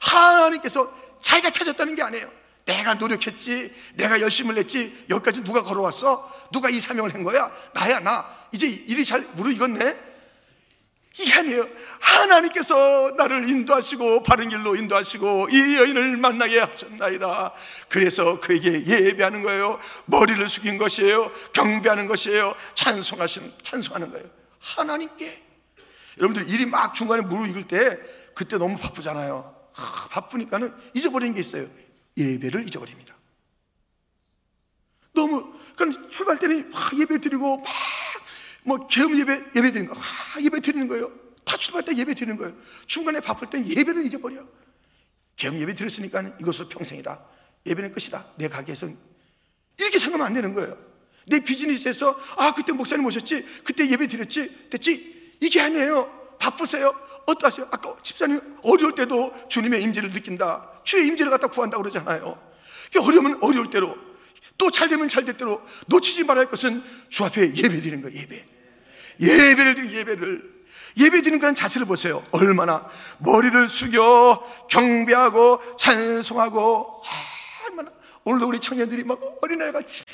하나님께서 0.01 0.93
자기가 1.21 1.51
찾았다는 1.51 1.95
게 1.95 2.03
아니에요. 2.03 2.29
내가 2.67 2.95
노력했지, 2.95 3.75
내가 3.95 4.21
열심을 4.21 4.55
냈지, 4.55 5.05
여기까지 5.11 5.43
누가 5.43 5.63
걸어왔어? 5.63 6.31
누가 6.53 6.69
이 6.69 6.79
사명을 6.81 7.13
한 7.15 7.25
거야? 7.25 7.51
나야, 7.75 8.01
나. 8.01 8.25
이제 8.53 8.67
일이 8.67 9.05
잘 9.05 9.23
무르익었네? 9.35 10.10
이게 11.21 11.35
아니에요. 11.35 11.69
하나님께서 11.99 13.13
나를 13.19 13.47
인도하시고 13.47 14.23
바른 14.23 14.49
길로 14.49 14.75
인도하시고 14.75 15.49
이 15.51 15.77
여인을 15.77 16.17
만나게 16.17 16.61
하셨나이다. 16.61 17.53
그래서 17.91 18.41
그에게 18.41 18.87
예배하는 18.87 19.43
거예요. 19.43 19.79
머리를 20.07 20.49
숙인 20.49 20.79
것이에요. 20.79 21.31
경배하는 21.53 22.07
것이에요. 22.07 22.55
찬송하신 22.75 23.53
찬송하는 23.63 24.11
거예요. 24.11 24.27
하나님께. 24.61 25.43
여러분들 26.19 26.49
일이 26.49 26.65
막 26.65 26.95
중간에 26.95 27.21
무르익을 27.21 27.69
때 27.69 27.99
그때 28.35 28.57
너무 28.57 28.79
바쁘잖아요. 28.79 29.55
아, 29.77 30.09
바쁘니까는 30.11 30.73
잊어버리는 30.95 31.35
게 31.35 31.41
있어요. 31.41 31.69
예배를 32.17 32.67
잊어버립니다. 32.67 33.15
너무 35.13 35.53
그러니까 35.77 36.09
출발 36.09 36.39
때는 36.39 36.71
막 36.71 36.99
예배 36.99 37.19
드리고 37.21 37.59
막 37.59 37.67
뭐 38.65 38.87
개업 38.87 39.17
예배 39.17 39.45
예배 39.57 39.73
드리는 39.73 39.89
거, 39.89 39.95
막 39.95 40.05
예배 40.43 40.61
드리는 40.61 40.89
거예요. 40.89 41.11
다 41.45 41.57
출발 41.57 41.85
때 41.85 41.97
예배 41.97 42.15
드리는 42.15 42.37
거예요. 42.37 42.55
중간에 42.87 43.21
바쁠 43.21 43.49
땐 43.51 43.67
예배를 43.67 44.05
잊어버려. 44.05 44.45
개업 45.37 45.55
예배 45.55 45.75
드렸으니까 45.75 46.37
이것으로 46.41 46.69
평생이다. 46.69 47.21
예배는 47.67 47.93
끝이다. 47.93 48.27
내 48.37 48.49
가게에서 48.49 48.89
이렇게 49.79 49.99
생각하면 49.99 50.27
안 50.27 50.35
되는 50.35 50.55
거예요. 50.55 50.77
내 51.27 51.41
비즈니스에서 51.41 52.19
아 52.37 52.53
그때 52.55 52.73
목사님 52.73 53.05
오셨지, 53.07 53.63
그때 53.65 53.89
예배 53.89 54.07
드렸지, 54.09 54.71
됐지. 54.71 55.35
이게 55.41 55.61
아니에요. 55.61 56.37
바쁘세요. 56.39 56.95
어떠하세요? 57.27 57.69
아까 57.71 57.97
집사님 58.03 58.41
어려울 58.63 58.95
때도 58.95 59.33
주님의 59.49 59.83
임재를 59.83 60.13
느낀다. 60.13 60.81
주의 60.85 61.07
임재를 61.07 61.31
갖다 61.31 61.47
구한다 61.49 61.79
그러잖아요. 61.79 62.51
어려우면 63.01 63.43
어려울 63.43 63.71
대로 63.71 63.97
또 64.61 64.71
잘 64.71 64.89
되면 64.91 65.09
잘될 65.09 65.39
대로 65.39 65.63
놓치지 65.87 66.25
말아야 66.25 66.45
할 66.45 66.51
것은 66.51 66.85
주 67.09 67.25
앞에 67.25 67.55
예배 67.55 67.81
드리는 67.81 68.03
거예요. 68.03 68.19
예배. 68.19 68.45
예배를 69.21 69.75
드리 69.75 69.95
예배를 69.97 70.61
예배 70.99 71.23
드리는 71.23 71.39
그런 71.39 71.55
자세를 71.55 71.87
보세요. 71.87 72.23
얼마나 72.31 72.87
머리를 73.21 73.67
숙여 73.67 74.47
경배하고 74.69 75.77
찬송하고 75.79 77.03
얼마나 77.65 77.91
오늘도 78.25 78.49
우리 78.49 78.61
청년들이 78.61 79.05
막 79.05 79.19
어린아이 79.41 79.73
같이 79.73 80.05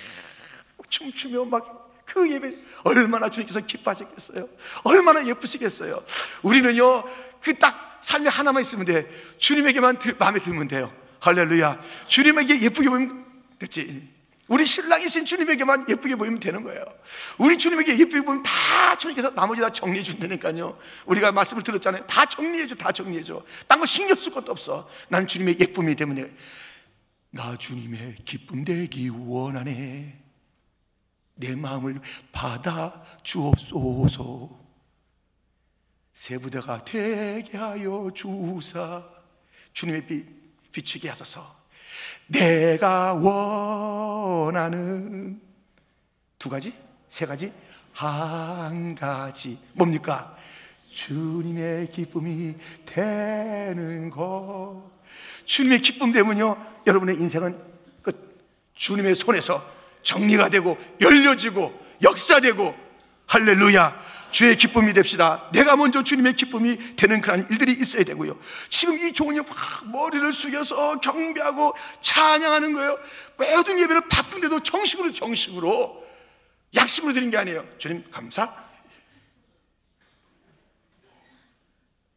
춤추며 0.88 1.44
막 1.46 1.86
그 2.06 2.30
예배 2.32 2.54
얼마나 2.84 3.28
주님께서 3.28 3.60
기뻐하셨겠어요. 3.66 4.48
얼마나 4.84 5.26
예쁘시겠어요. 5.26 6.00
우리는요 6.42 7.02
그 7.42 7.58
딱 7.58 7.98
삶에 8.00 8.28
하나만 8.28 8.62
있으면 8.62 8.84
돼. 8.86 9.10
주님에게만 9.38 9.98
들, 9.98 10.14
마음에 10.16 10.38
들면 10.38 10.68
돼요. 10.68 10.92
할렐루야. 11.18 11.82
주님에게 12.06 12.60
예쁘게 12.62 12.88
보이면 12.88 13.24
됐지. 13.58 14.15
우리 14.48 14.64
신랑이신 14.64 15.24
주님에게만 15.24 15.86
예쁘게 15.88 16.14
보이면 16.14 16.38
되는 16.38 16.62
거예요. 16.62 16.82
우리 17.38 17.58
주님에게 17.58 17.98
예쁘게 17.98 18.20
보이면 18.22 18.42
다 18.44 18.96
주님께서 18.96 19.30
나머지 19.30 19.60
다 19.60 19.70
정리해 19.70 20.02
준다니까요. 20.04 20.78
우리가 21.06 21.32
말씀을 21.32 21.64
들었잖아요. 21.64 22.06
다 22.06 22.26
정리해 22.26 22.66
줘, 22.68 22.76
다 22.76 22.92
정리해 22.92 23.24
줘. 23.24 23.44
딴 23.66 23.80
거 23.80 23.86
신경 23.86 24.16
쓸 24.16 24.32
것도 24.32 24.52
없어. 24.52 24.88
난 25.08 25.26
주님의 25.26 25.58
예쁨이 25.58 25.96
때문에 25.96 26.24
나 27.30 27.56
주님의 27.56 28.16
기쁨 28.24 28.64
되기 28.64 29.08
원하네. 29.08 30.22
내 31.34 31.54
마음을 31.56 32.00
받아 32.32 33.04
주옵소서. 33.24 34.64
새 36.12 36.38
부대가 36.38 36.84
되게 36.84 37.58
하여 37.58 38.10
주사. 38.14 39.02
주님의 39.72 40.06
빛 40.06 40.36
비추게 40.72 41.08
하소서. 41.08 41.65
내가 42.28 43.14
원하는 43.14 43.40
두 46.38 46.48
가지, 46.48 46.72
세 47.10 47.26
가지, 47.26 47.52
한 47.92 48.94
가지 48.94 49.58
뭡니까? 49.72 50.36
주님의 50.90 51.88
기쁨이 51.88 52.54
되는 52.84 54.10
것. 54.10 54.82
주님의 55.44 55.80
기쁨 55.82 56.12
되면요, 56.12 56.56
여러분의 56.86 57.16
인생은 57.16 57.56
끝. 58.02 58.44
주님의 58.74 59.14
손에서 59.14 59.62
정리가 60.02 60.48
되고 60.48 60.76
열려지고 61.00 61.72
역사되고 62.02 62.74
할렐루야. 63.26 64.15
주의 64.36 64.54
기쁨이 64.54 64.92
됩시다. 64.92 65.48
내가 65.50 65.76
먼저 65.76 66.02
주님의 66.02 66.34
기쁨이 66.34 66.94
되는 66.96 67.22
그런 67.22 67.48
일들이 67.50 67.72
있어야 67.72 68.04
되고요. 68.04 68.38
지금 68.68 68.98
이 68.98 69.10
종은요, 69.10 69.44
막 69.44 69.90
머리를 69.90 70.30
숙여서 70.30 71.00
경배하고 71.00 71.74
찬양하는 72.02 72.74
거예요. 72.74 72.98
모든 73.38 73.80
예배를 73.80 74.08
바쁜데도 74.10 74.62
정식으로 74.62 75.12
정식으로 75.12 76.06
약식으로 76.74 77.14
드린 77.14 77.30
게 77.30 77.38
아니에요. 77.38 77.66
주님 77.78 78.04
감사. 78.10 78.54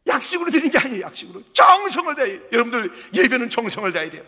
약식으로 0.06 0.50
드린 0.50 0.70
게 0.70 0.78
아니에요. 0.78 1.00
약식으로 1.06 1.42
정성을 1.54 2.14
다해. 2.16 2.38
여러분들 2.52 2.92
예배는 3.14 3.48
정성을 3.48 3.90
다해야 3.94 4.10
돼요. 4.10 4.24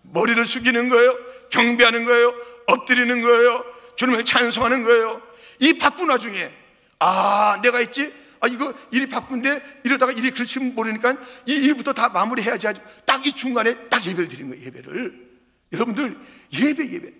머리를 0.00 0.42
숙이는 0.46 0.88
거예요. 0.88 1.14
경배하는 1.50 2.06
거예요. 2.06 2.34
엎드리는 2.68 3.20
거예요. 3.20 3.62
주님을 3.96 4.24
찬송하는 4.24 4.84
거예요. 4.84 5.20
이 5.58 5.74
바쁜 5.76 6.08
와중에 6.08 6.64
아, 6.98 7.58
내가 7.62 7.80
있지? 7.80 8.12
아, 8.40 8.46
이거 8.48 8.72
일이 8.90 9.08
바쁜데 9.08 9.80
이러다가 9.84 10.12
일이 10.12 10.30
그렇지 10.30 10.60
모르니까 10.60 11.16
이 11.46 11.52
일부터 11.54 11.92
다 11.92 12.08
마무리해야지. 12.08 12.68
딱 13.04 13.26
이 13.26 13.32
중간에 13.32 13.88
딱 13.88 14.04
예배를 14.04 14.28
드리는 14.28 14.50
거예요, 14.50 14.64
예배를. 14.66 15.26
여러분들, 15.72 16.18
예배, 16.52 16.92
예배. 16.92 17.12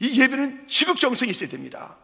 이 0.00 0.20
예배는 0.20 0.66
지극정성이 0.66 1.30
있어야 1.32 1.48
됩니다. 1.48 1.96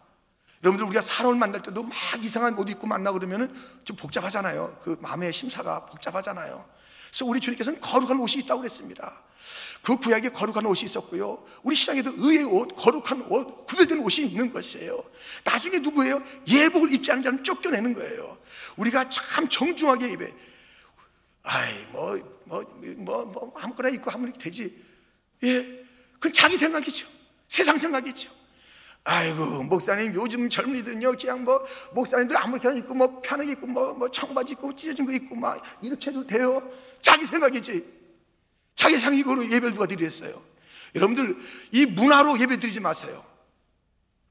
여러분들, 0.63 0.87
우리가 0.87 1.03
사람을 1.03 1.37
만날 1.39 1.63
때도 1.63 1.83
막 1.83 1.95
이상한 2.23 2.55
옷 2.59 2.69
입고 2.69 2.87
만나 2.87 3.13
그러면은 3.13 3.55
좀 3.85 3.97
복잡하잖아요. 3.97 4.81
그 4.83 4.97
마음의 5.01 5.33
심사가 5.33 5.85
복잡하잖아요. 5.87 6.65
그래서 7.15 7.27
우리 7.27 7.39
주님께서는 7.39 7.81
거룩한 7.81 8.19
옷이 8.19 8.43
있다고 8.43 8.63
그랬습니다. 8.63 9.23
그 9.83 9.97
구약에 9.99 10.31
거룩한 10.31 10.67
옷이 10.67 10.87
있었고요. 10.87 11.47
우리 11.63 11.77
신앙에도 11.77 12.13
의의 12.17 12.43
옷, 12.43 12.75
거룩한 12.75 13.27
옷, 13.31 13.67
구별된 13.67 14.01
옷이 14.01 14.27
있는 14.27 14.53
것이에요. 14.53 15.01
나중에 15.45 15.79
누구예요? 15.79 16.21
예복을 16.49 16.93
입지 16.93 17.13
않은 17.13 17.23
자는 17.23 17.45
쫓겨내는 17.45 17.95
거예요. 17.95 18.37
우리가 18.77 19.09
참 19.11 19.49
정중하게 19.49 20.11
입에, 20.11 20.35
아이, 21.45 21.87
뭐, 21.93 22.19
뭐, 22.47 22.65
뭐, 22.97 23.25
뭐, 23.27 23.53
아무거나 23.59 23.91
입고 23.91 24.11
하면 24.11 24.33
되지. 24.33 24.77
예. 25.45 25.85
그건 26.15 26.33
자기 26.33 26.59
생각이죠. 26.59 27.07
세상 27.47 27.79
생각이죠. 27.79 28.29
아이고, 29.05 29.63
목사님, 29.63 30.15
요즘 30.15 30.49
젊은이들은요, 30.49 31.13
그냥 31.13 31.45
뭐, 31.45 31.65
목사님들 31.93 32.37
아무렇게나 32.37 32.75
입고, 32.75 32.95
뭐, 32.95 33.23
편하게 33.23 33.53
입고, 33.53 33.69
뭐, 33.69 33.93
뭐, 33.93 34.11
청바지 34.11 34.55
입고, 34.55 34.75
찢어진 34.75 35.07
거 35.07 35.13
입고, 35.13 35.37
막, 35.37 35.63
이렇게 35.81 36.11
해도 36.11 36.27
돼요. 36.27 36.61
자기 37.05 37.27
생각이지. 37.27 37.85
자기 38.75 38.99
생각으로 38.99 39.45
예배를 39.45 39.75
누가 39.75 39.87
드렸어요? 39.87 40.43
여러분들, 40.95 41.37
이 41.73 41.85
문화로 41.87 42.41
예배 42.41 42.59
드리지 42.59 42.81
마세요. 42.81 43.25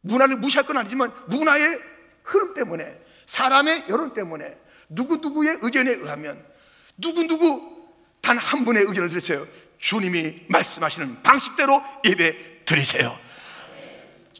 문화를 0.02 0.38
무시할 0.38 0.66
건 0.66 0.78
아니지만, 0.78 1.14
문화의 1.28 1.80
흐름 2.24 2.56
때문에, 2.56 3.00
사람의 3.28 3.86
여론 3.90 4.14
때문에, 4.14 4.58
누구누구의 4.90 5.60
의견에 5.62 5.92
의하면, 5.92 6.44
누구누구 6.98 7.72
단 8.22 8.38
한 8.38 8.66
분의 8.66 8.84
의견을 8.84 9.10
들으세요. 9.10 9.48
주님이 9.78 10.46
말씀하시는 10.48 11.22
방식대로 11.22 11.82
예배 12.06 12.66
드리세요. 12.66 13.16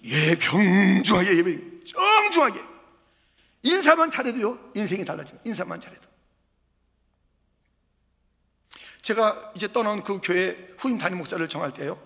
예, 0.06 0.36
병중하게 0.36 1.38
예배, 1.38 1.60
정중하게. 1.86 2.62
인사만 3.62 4.10
잘해도요, 4.10 4.72
인생이 4.74 5.06
달라져요. 5.06 5.40
인사만 5.46 5.80
잘해도. 5.80 6.03
제가 9.04 9.52
이제 9.56 9.72
떠나온 9.72 10.02
그 10.02 10.20
교회 10.24 10.58
후임 10.80 10.98
담임 10.98 11.20
목사를 11.20 11.48
정할 11.50 11.74
때요. 11.74 12.02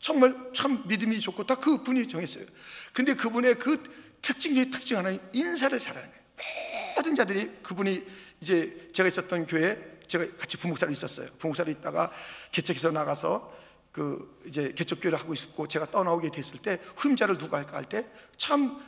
정말 0.00 0.36
참 0.54 0.84
믿음이 0.86 1.18
좋고 1.20 1.44
다 1.46 1.54
그분이 1.56 2.06
정했어요. 2.08 2.44
근데 2.92 3.14
그분의 3.14 3.54
그 3.56 3.82
특징 4.20 4.54
중에 4.54 4.70
특징 4.70 4.98
하나는 4.98 5.18
인사를 5.32 5.76
잘하는 5.78 6.08
거예요. 6.08 6.94
모든 6.96 7.14
자들이 7.16 7.50
그분이 7.62 8.04
이제 8.40 8.88
제가 8.92 9.08
있었던 9.08 9.46
교회 9.46 9.98
제가 10.06 10.26
같이 10.38 10.56
부목사로 10.58 10.92
있었어요. 10.92 11.28
부목사로 11.38 11.70
있다가 11.70 12.12
개척해서 12.50 12.90
나가서 12.90 13.60
그 13.90 14.40
이제 14.46 14.72
개척교회를 14.76 15.18
하고 15.18 15.32
있었고 15.32 15.68
제가 15.68 15.90
떠나오게 15.90 16.30
됐을 16.30 16.58
때 16.60 16.80
후임자를 16.96 17.38
누가 17.38 17.58
할까 17.58 17.76
할 17.78 17.84
때 17.86 18.04
참 18.36 18.78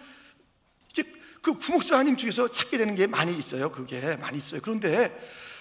이제 0.91 1.03
그 1.41 1.55
부목사님 1.55 2.17
중에서 2.17 2.49
찾게 2.51 2.77
되는 2.79 2.95
게 2.95 3.07
많이 3.07 3.37
있어요. 3.37 3.71
그게 3.73 4.17
많이 4.17 4.37
있어요. 4.39 4.61
그런데 4.61 5.11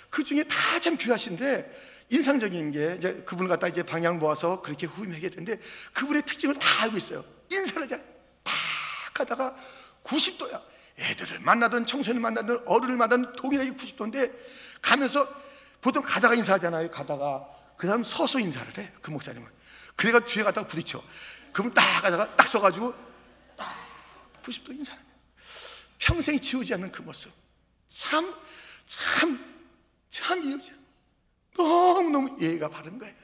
그 0.10 0.24
중에 0.24 0.44
다 0.44 0.80
참 0.80 0.98
귀하신데 0.98 1.93
인상적인 2.10 2.72
게 2.72 2.96
이제 2.98 3.14
그분을 3.26 3.50
갖다 3.50 3.68
이제 3.68 3.84
방향 3.84 4.20
모아서 4.20 4.62
그렇게 4.62 4.86
후임하게 4.86 5.30
되는데 5.30 5.60
그분의 5.94 6.24
특징을 6.24 6.56
다 6.60 6.84
알고 6.84 6.98
있어요. 6.98 7.24
인사를 7.52 7.88
잘딱 7.88 8.04
하다가 9.14 9.56
90도야. 10.04 10.62
애들을 11.00 11.40
만나든 11.40 11.86
청소년을 11.86 12.22
만나든 12.22 12.62
어른을 12.68 12.96
만나든 12.98 13.36
동일하게 13.36 13.72
90도인데 13.72 14.32
가면서 14.82 15.28
보통 15.82 16.04
가다가 16.04 16.36
인사하잖아요. 16.36 16.92
가다가 16.92 17.48
그 17.78 17.88
사람 17.88 18.04
서서 18.04 18.40
인사를 18.40 18.78
해. 18.78 18.92
그 19.02 19.12
목사님은. 19.12 19.48
그래가 19.96 20.24
뒤에 20.24 20.44
가다가 20.44 20.68
부딪혀. 20.68 21.04
그분 21.52 21.74
딱 21.74 22.02
가다가 22.02 22.36
딱 22.36 22.48
서가지고 22.48 22.94
딱 23.58 23.68
90도 24.44 24.72
인사를 24.72 25.00
해. 25.00 25.06
평생 25.98 26.40
지우지 26.40 26.74
않는 26.76 26.92
그 26.92 27.02
모습. 27.02 27.32
참, 27.88 28.36
참, 28.86 29.40
참 30.10 30.44
이어져. 30.44 30.83
너무너무 31.58 32.36
예의가 32.40 32.70
바른 32.70 32.98
거예요. 32.98 33.16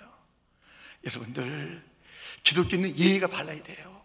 여러분들, 1.05 1.83
기독교는 2.43 2.97
예의가 2.97 3.27
발라야 3.27 3.61
돼요. 3.63 4.01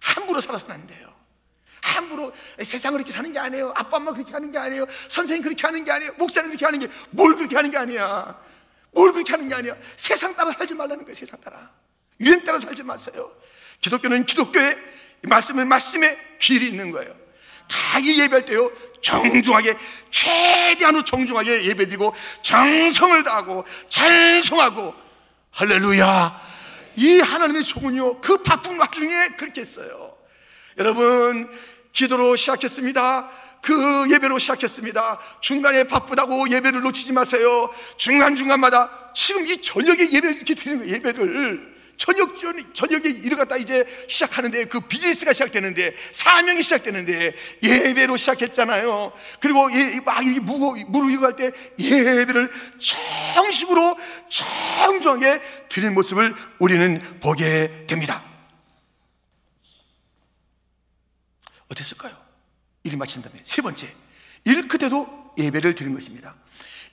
함부로 0.00 0.40
살아서는 0.40 0.74
안 0.74 0.86
돼요. 0.86 1.12
함부로 1.82 2.32
세상을 2.62 2.96
그렇게 2.98 3.12
사는 3.12 3.30
게 3.32 3.38
아니에요. 3.38 3.72
아빠, 3.76 3.96
엄마 3.98 4.12
그렇게 4.12 4.32
하는 4.32 4.50
게 4.50 4.58
아니에요. 4.58 4.86
선생님 5.08 5.42
그렇게 5.42 5.62
하는 5.66 5.84
게 5.84 5.92
아니에요. 5.92 6.12
목사님 6.18 6.50
그렇게 6.50 6.64
하는 6.64 6.78
게 6.80 6.88
뭘 7.10 7.34
그렇게 7.36 7.56
하는 7.56 7.70
게 7.70 7.76
아니야. 7.76 8.40
뭘 8.92 9.12
그렇게 9.12 9.32
하는 9.32 9.48
게 9.48 9.54
아니야. 9.54 9.76
세상 9.96 10.34
따라 10.34 10.52
살지 10.52 10.74
말라는 10.74 11.04
거예요. 11.04 11.14
세상 11.14 11.40
따라. 11.40 11.70
유행 12.20 12.44
따라 12.44 12.58
살지 12.58 12.82
마세요. 12.84 13.32
기독교는 13.80 14.24
기독교의 14.26 14.76
말씀의 15.22 16.18
길이 16.38 16.68
있는 16.68 16.90
거예요. 16.90 17.14
다 17.68 17.98
이 18.00 18.20
예배할 18.20 18.44
때요 18.44 18.70
정중하게 19.02 19.76
최대한으로 20.10 21.04
정중하게 21.04 21.64
예배드리고 21.66 22.14
정성을 22.42 23.22
다하고 23.22 23.64
찬송하고 23.88 24.94
할렐루야. 25.52 26.40
이 26.96 27.20
하나님의 27.20 27.64
종은요 27.64 28.20
그 28.20 28.38
바쁜 28.38 28.78
와중에 28.78 29.28
그렇게 29.36 29.60
했어요. 29.60 30.16
여러분 30.78 31.48
기도로 31.92 32.36
시작했습니다. 32.36 33.30
그 33.62 34.10
예배로 34.10 34.38
시작했습니다. 34.38 35.18
중간에 35.40 35.84
바쁘다고 35.84 36.48
예배를 36.50 36.80
놓치지 36.82 37.12
마세요. 37.12 37.70
중간중간마다 37.96 39.12
지금 39.14 39.46
이 39.46 39.60
저녁에 39.62 40.00
예배를 40.12 40.36
이렇게 40.36 40.54
드리는 40.54 40.80
거예요 40.80 40.94
예배를 40.94 41.73
저녁 41.96 42.36
전 42.36 42.74
저녁에 42.74 43.08
일어갔다 43.08 43.56
이제 43.56 43.84
시작하는데 44.08 44.64
그 44.64 44.80
비즈니스가 44.80 45.32
시작되는데 45.32 45.94
사명이 46.12 46.62
시작되는데 46.62 47.34
예배로 47.62 48.16
시작했잖아요. 48.16 49.12
그리고 49.40 49.68
막 50.04 50.24
무거 50.42 50.74
무릎 50.88 51.10
이고 51.10 51.36
때 51.36 51.52
예배를 51.78 52.50
정식으로 52.78 53.96
정중하게 54.28 55.40
드리는 55.68 55.94
모습을 55.94 56.34
우리는 56.58 57.00
보게 57.20 57.86
됩니다. 57.86 58.22
어땠을까요? 61.68 62.16
일이 62.84 62.96
마친 62.96 63.22
다음에 63.22 63.40
세 63.44 63.62
번째 63.62 63.88
일크때도 64.44 65.34
예배를 65.38 65.74
드리는 65.74 65.94
것입니다. 65.94 66.36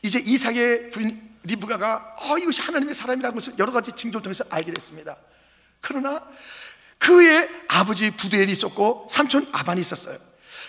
이제 0.02 0.20
이삭의 0.20 0.90
부인 0.90 1.31
리브가가 1.44 2.16
어, 2.20 2.38
이것이 2.38 2.62
하나님의 2.62 2.94
사람이라는 2.94 3.36
것을 3.36 3.54
여러 3.60 3.72
가지 3.72 3.92
징조를 3.92 4.24
통해서 4.24 4.44
알게 4.50 4.72
됐습니다. 4.74 5.18
그러나 5.80 6.26
그의 6.98 7.50
아버지 7.68 8.12
부두엘이 8.12 8.52
있었고 8.52 9.08
삼촌 9.10 9.48
아반이 9.52 9.82
있었어요. 9.82 10.18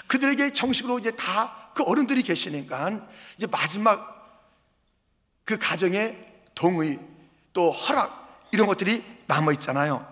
그들에게 0.07 0.53
정식으로 0.53 0.99
이제 0.99 1.11
다 1.13 1.63
그 1.75 1.83
어른들이 1.85 2.23
계시니까 2.23 3.09
이제 3.37 3.47
마지막 3.47 4.51
그 5.45 5.59
가정의 5.59 6.33
동의 6.55 7.01
또 7.53 7.71
허락 7.71 8.49
이런 8.53 8.67
것들이 8.67 9.05
남아 9.27 9.53
있잖아요. 9.53 10.11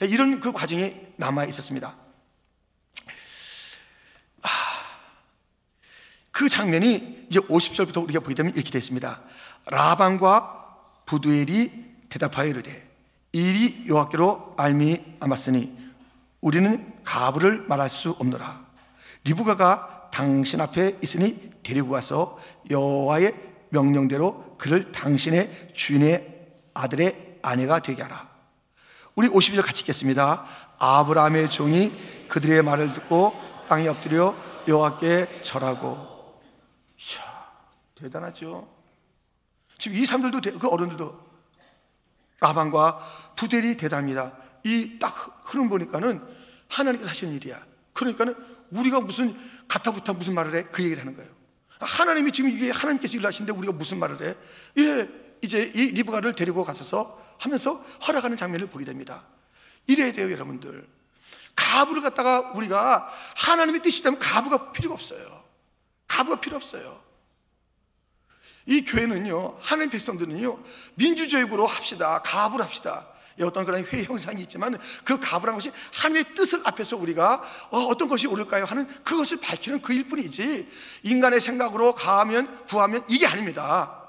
이런 0.00 0.40
그 0.40 0.52
과정이 0.52 0.94
남아 1.16 1.44
있었습니다. 1.44 1.94
아, 4.42 4.48
그 6.30 6.48
장면이 6.48 7.13
이제 7.28 7.40
50절부터 7.40 8.02
우리가 8.04 8.20
보게 8.20 8.34
되면 8.34 8.52
이렇게 8.54 8.70
됐습니다. 8.70 9.20
라반과 9.66 10.64
부두엘이 11.06 11.94
대답하여 12.08 12.48
이르되 12.48 12.88
일이 13.32 13.84
여호와께로 13.88 14.54
알미암았으니 14.56 15.76
우리는 16.40 16.92
가부를 17.04 17.64
말할 17.68 17.90
수 17.90 18.10
없노라. 18.10 18.64
리브가가 19.24 20.10
당신 20.12 20.60
앞에 20.60 20.98
있으니 21.02 21.50
데리고 21.62 21.90
가서 21.90 22.38
여호와의 22.70 23.34
명령대로 23.70 24.56
그를 24.58 24.92
당신의 24.92 25.72
주인의 25.74 26.46
아들의 26.74 27.38
아내가 27.42 27.80
되게 27.80 28.02
하라. 28.02 28.28
우리 29.16 29.28
52절 29.28 29.64
같이 29.64 29.82
읽겠습니다. 29.82 30.44
아브라함의 30.78 31.50
종이 31.50 31.92
그들의 32.28 32.62
말을 32.62 32.92
듣고 32.92 33.32
땅에 33.68 33.88
엎드려 33.88 34.34
여호와께 34.68 35.40
절하고 35.42 36.13
이야, 36.98 37.52
대단하죠 37.94 38.72
지금 39.78 39.96
이 39.98 40.06
사람들도 40.06 40.58
그 40.58 40.68
어른들도 40.68 41.24
라반과 42.40 43.32
부델이 43.36 43.76
대답니다. 43.76 44.36
이 44.64 44.98
딱 44.98 45.42
흐름 45.44 45.68
보니까는 45.68 46.22
하나님께서 46.68 47.10
하시는 47.10 47.32
일이야. 47.34 47.62
그러니까는 47.92 48.34
우리가 48.70 49.00
무슨 49.00 49.36
가타부타 49.68 50.14
무슨 50.14 50.34
말을 50.34 50.56
해? 50.56 50.64
그 50.64 50.82
얘기를 50.82 51.00
하는 51.02 51.16
거예요. 51.16 51.30
하나님이 51.80 52.32
지금 52.32 52.50
이게 52.50 52.70
하나님께서 52.70 53.16
일 53.16 53.26
하시는데 53.26 53.52
우리가 53.52 53.72
무슨 53.72 53.98
말을 53.98 54.22
해? 54.22 54.34
예, 54.78 55.08
이제 55.42 55.70
이 55.74 55.90
리브가를 55.92 56.32
데리고 56.32 56.64
가셔서 56.64 57.22
하면서 57.38 57.74
허락하는 58.06 58.36
장면을 58.36 58.68
보게 58.68 58.84
됩니다. 58.84 59.24
이래야 59.86 60.12
돼요, 60.12 60.32
여러분들. 60.32 60.88
가부를 61.54 62.02
갖다가 62.02 62.52
우리가 62.52 63.08
하나님의 63.36 63.82
뜻이라면 63.82 64.18
가부가 64.18 64.72
필요가 64.72 64.94
없어요. 64.94 65.33
가부가 66.14 66.40
필요 66.40 66.56
없어요. 66.56 67.02
이 68.66 68.82
교회는요, 68.84 69.58
하나님 69.60 69.90
백성들은요, 69.90 70.62
민주주의로 70.94 71.66
합시다. 71.66 72.22
가압을 72.22 72.62
합시다. 72.62 73.06
어떤 73.42 73.64
그런 73.64 73.84
회의 73.84 74.04
형상이 74.04 74.42
있지만 74.42 74.78
그 75.02 75.18
가부란 75.18 75.56
것이 75.56 75.72
하나님의 75.92 76.36
뜻을 76.36 76.60
앞에서 76.64 76.96
우리가 76.96 77.42
어, 77.70 77.96
떤 77.96 78.08
것이 78.08 78.28
옳을까요? 78.28 78.64
하는 78.64 78.86
그것을 79.02 79.38
밝히는 79.40 79.82
그 79.82 79.92
일 79.92 80.06
뿐이지 80.06 80.68
인간의 81.02 81.40
생각으로 81.40 81.96
가하면 81.96 82.64
구하면 82.66 83.04
이게 83.08 83.26
아닙니다. 83.26 84.00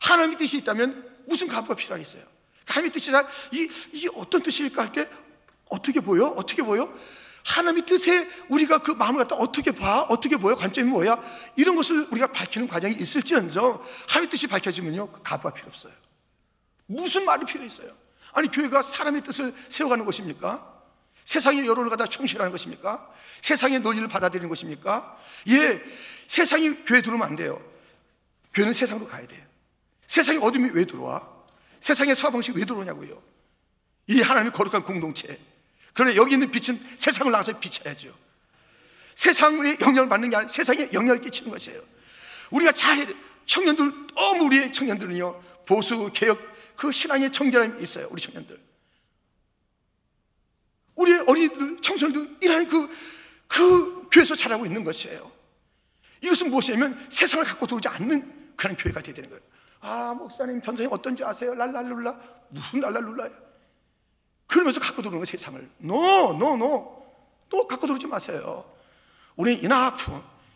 하나님의 0.00 0.38
뜻이 0.38 0.56
있다면 0.58 1.08
무슨 1.28 1.46
가부가 1.46 1.76
필요하겠어요? 1.76 2.24
하나님의 2.66 2.92
뜻이라 2.92 3.28
이, 3.52 3.70
이게 3.92 4.08
어떤 4.16 4.42
뜻일까 4.42 4.82
할 4.82 4.92
때 4.92 5.08
어떻게 5.70 6.00
보여? 6.00 6.26
어떻게 6.36 6.62
보여? 6.62 6.92
하나님의 7.48 7.86
뜻에 7.86 8.28
우리가 8.48 8.78
그 8.78 8.90
마음을 8.90 9.18
갖다 9.20 9.34
어떻게 9.36 9.72
봐? 9.72 10.02
어떻게 10.02 10.36
보여? 10.36 10.54
관점이 10.54 10.88
뭐야? 10.90 11.18
이런 11.56 11.76
것을 11.76 12.06
우리가 12.10 12.26
밝히는 12.26 12.68
과정이 12.68 12.94
있을지언정 12.94 13.82
하나님의 14.06 14.30
뜻이 14.30 14.46
밝혀지면요 14.46 15.10
그 15.10 15.22
가부가 15.22 15.54
필요 15.54 15.68
없어요 15.68 15.92
무슨 16.86 17.24
말이 17.24 17.46
필요 17.46 17.64
있어요? 17.64 17.90
아니 18.32 18.50
교회가 18.50 18.82
사람의 18.82 19.24
뜻을 19.24 19.54
세워가는 19.70 20.04
것입니까? 20.04 20.76
세상의 21.24 21.66
여론을 21.66 21.88
갖다 21.90 22.06
충실하는 22.06 22.52
것입니까? 22.52 23.10
세상의 23.40 23.80
논리를 23.80 24.06
받아들이는 24.08 24.48
것입니까? 24.48 25.18
예, 25.48 25.82
세상이 26.26 26.84
교회 26.84 27.00
들어오면 27.00 27.26
안 27.26 27.36
돼요 27.36 27.62
교회는 28.52 28.74
세상으로 28.74 29.06
가야 29.06 29.26
돼요 29.26 29.42
세상에 30.06 30.38
어둠이 30.38 30.70
왜 30.72 30.84
들어와? 30.84 31.26
세상의 31.80 32.14
사방식이 32.14 32.58
왜 32.58 32.66
들어오냐고요 32.66 33.22
이 34.08 34.20
하나님의 34.20 34.52
거룩한 34.52 34.82
공동체 34.82 35.38
그러나 35.94 36.14
여기 36.16 36.34
있는 36.34 36.50
빛은 36.50 36.80
세상을 36.96 37.30
나가서 37.30 37.58
비춰야죠. 37.58 38.14
세상의 39.14 39.78
영향을 39.80 40.08
받는 40.08 40.30
게 40.30 40.36
아니라 40.36 40.48
세상에 40.48 40.88
영향을 40.92 41.20
끼치는 41.20 41.50
것이에요. 41.50 41.80
우리가 42.50 42.72
돼. 42.72 43.06
청년들, 43.46 43.92
너무 44.14 44.44
우리의 44.44 44.72
청년들은요, 44.72 45.42
보수, 45.66 46.10
개혁, 46.12 46.38
그 46.76 46.92
신앙의 46.92 47.32
청결함이 47.32 47.82
있어요. 47.82 48.06
우리 48.10 48.20
청년들. 48.20 48.60
우리의 50.94 51.24
어린이들, 51.26 51.80
청소년들, 51.80 52.36
이런 52.42 52.68
그, 52.68 52.88
그 53.46 54.08
교회에서 54.12 54.36
자라고 54.36 54.66
있는 54.66 54.84
것이에요. 54.84 55.32
이것은 56.20 56.50
무엇이냐면 56.50 57.06
세상을 57.10 57.44
갖고 57.44 57.66
들어오지 57.66 57.88
않는 57.88 58.52
그런 58.56 58.76
교회가 58.76 59.00
되야 59.00 59.14
되는 59.14 59.30
거예요. 59.30 59.42
아, 59.80 60.14
목사님, 60.14 60.60
전생이 60.60 60.88
어떤지 60.90 61.24
아세요? 61.24 61.54
랄랄룰라. 61.54 62.20
무슨 62.50 62.80
랄랄룰라예요? 62.80 63.47
그러면서 64.48 64.80
갖고 64.80 64.96
들어오는 65.02 65.18
거예요, 65.18 65.24
세상을. 65.24 65.70
No, 65.78 66.32
no, 66.32 66.56
no. 66.56 67.06
또 67.48 67.68
갖고 67.68 67.86
들어오지 67.86 68.06
마세요. 68.06 68.64
우리는 69.36 69.62
enough, 69.62 70.10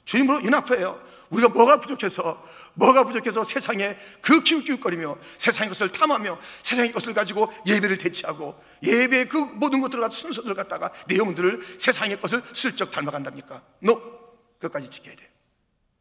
주님으로 0.04 0.40
enough예요. 0.40 1.12
우리가 1.30 1.48
뭐가 1.48 1.80
부족해서 1.80 2.44
뭐가 2.74 3.04
부족해서 3.04 3.44
세상에 3.44 3.96
그 4.20 4.42
기웃기웃거리며 4.42 5.16
세상의 5.38 5.68
것을 5.68 5.92
탐하며 5.92 6.38
세상의 6.62 6.92
것을 6.92 7.14
가지고 7.14 7.50
예배를 7.66 7.98
대체하고 7.98 8.62
예배 8.82 9.28
그 9.28 9.36
모든 9.36 9.80
것들을 9.80 10.00
갖다 10.00 10.14
순서들을 10.14 10.54
갖다가 10.54 10.90
내용들을 11.06 11.60
세상의 11.78 12.20
것을 12.20 12.42
슬쩍 12.52 12.90
닮아간답니까? 12.90 13.62
No! 13.80 14.00
끝까지 14.58 14.90
지켜야 14.90 15.16
돼요. 15.16 15.28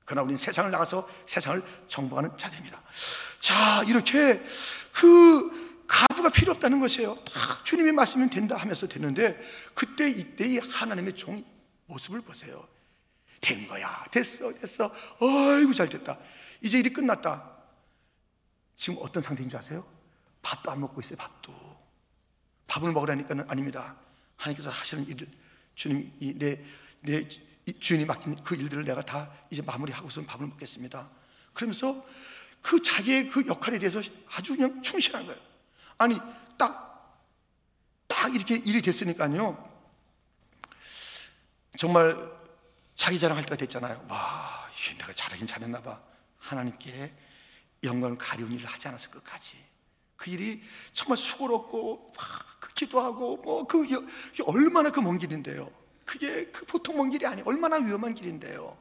그러나 0.06 0.24
우리는 0.24 0.38
세상을 0.38 0.70
나가서 0.72 1.08
세상을 1.26 1.64
정복하는 1.88 2.38
자들입니다. 2.38 2.82
자, 3.40 3.84
이렇게 3.88 4.42
그 4.94 5.61
가부가 5.92 6.30
필요 6.30 6.54
없다는 6.54 6.80
것이에요. 6.80 7.18
딱 7.26 7.66
주님의 7.66 7.92
말씀이면 7.92 8.30
된다 8.30 8.56
하면서 8.56 8.88
됐는데 8.88 9.38
그때 9.74 10.10
이때의 10.10 10.60
하나님의 10.60 11.14
종 11.14 11.44
모습을 11.88 12.22
보세요. 12.22 12.66
된 13.42 13.68
거야. 13.68 14.06
됐어, 14.10 14.54
됐어. 14.54 14.94
아이고, 15.20 15.74
잘 15.74 15.90
됐다. 15.90 16.18
이제 16.62 16.80
일이 16.80 16.94
끝났다. 16.94 17.58
지금 18.74 19.00
어떤 19.02 19.22
상태인 19.22 19.50
줄 19.50 19.60
아세요? 19.60 19.86
밥도 20.42 20.72
안 20.72 20.80
먹고 20.80 21.02
있어요, 21.02 21.18
밥도. 21.18 21.54
밥을 22.68 22.94
먹으라니까는 22.94 23.50
아닙니다. 23.50 23.98
하나님께서 24.38 24.70
하시는 24.70 25.06
일을 25.08 25.28
주님 25.76 26.10
이 26.20 26.38
내, 26.38 26.64
내 27.02 27.28
주인이 27.80 28.06
맡긴 28.06 28.42
그 28.44 28.56
일들을 28.56 28.86
내가 28.86 29.02
다 29.02 29.30
이제 29.50 29.62
마무리하고서 29.62 30.24
밥을 30.26 30.48
먹겠습니다. 30.48 31.10
그러면서 31.54 32.08
그 32.62 32.82
자기의 32.82 33.28
그 33.30 33.46
역할에 33.48 33.78
대해서 33.78 34.02
아주 34.30 34.56
그냥 34.56 34.82
충실한 34.82 35.26
거예요. 35.26 35.51
아니, 36.02 36.20
딱, 36.58 37.28
딱 38.08 38.34
이렇게 38.34 38.56
일이 38.56 38.82
됐으니까요. 38.82 39.70
정말 41.78 42.18
자기 42.96 43.20
자랑할 43.20 43.46
때가 43.46 43.56
됐잖아요. 43.56 44.04
와, 44.10 44.68
내가 44.98 45.14
잘하긴 45.14 45.46
잘했나 45.46 45.80
봐. 45.84 46.02
하나님께 46.40 47.14
영광을 47.84 48.18
가려운 48.18 48.52
일을 48.52 48.66
하지 48.66 48.88
않았을 48.88 49.12
끝까지. 49.12 49.58
그 50.18 50.32
일이 50.32 50.64
정말 50.92 51.18
수고롭고, 51.18 52.14
와, 52.18 52.24
그 52.60 52.74
기도하고, 52.74 53.38
뭐, 53.38 53.68
그, 53.68 53.86
얼마나 54.46 54.90
그 54.92 55.02
먼 55.02 55.20
길인데요. 55.20 55.72
그게 56.06 56.48
그 56.48 56.66
보통 56.66 56.98
먼 56.98 57.12
길이 57.12 57.28
아니에요. 57.28 57.46
얼마나 57.46 57.76
위험한 57.78 58.16
길인데요. 58.16 58.76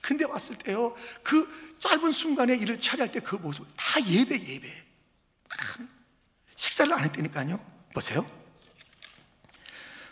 근데 0.00 0.24
왔을 0.24 0.58
때요, 0.58 0.94
그 1.22 1.76
짧은 1.78 2.10
순간에 2.10 2.56
일을 2.56 2.80
처리할 2.80 3.12
때 3.12 3.20
그 3.20 3.36
모습, 3.36 3.64
다 3.76 4.04
예배, 4.04 4.34
예배. 4.34 4.84
식사를 6.74 6.92
안 6.92 7.04
했다니까요. 7.04 7.60
보세요. 7.92 8.28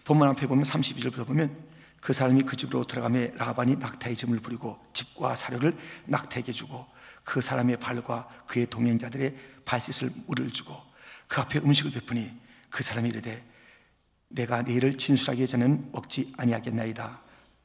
본문 0.04 0.28
앞에 0.28 0.46
보면 0.46 0.64
32절부터 0.64 1.26
보면 1.26 1.56
그 2.00 2.12
사람이 2.12 2.42
그 2.42 2.56
집으로 2.56 2.84
들어가며 2.84 3.34
라반이 3.34 3.76
낙타의 3.76 4.14
짐을 4.14 4.38
부리고 4.40 4.80
집과 4.92 5.34
사료를 5.34 5.76
낙타에게 6.06 6.52
주고 6.52 6.86
그 7.24 7.40
사람의 7.40 7.78
발과 7.78 8.28
그의 8.46 8.66
동행자들의 8.66 9.36
발 9.64 9.80
씻을 9.80 10.10
물을 10.26 10.52
주고 10.52 10.76
그 11.26 11.40
앞에 11.40 11.58
음식을 11.58 11.90
베푸니 11.90 12.32
그 12.70 12.84
사람이 12.84 13.08
이르되 13.08 13.44
내가 14.28 14.62
내일을 14.62 14.98
진술하기 14.98 15.46
전에는 15.46 15.90
먹지 15.92 16.32
아니하겠나이다 16.36 17.20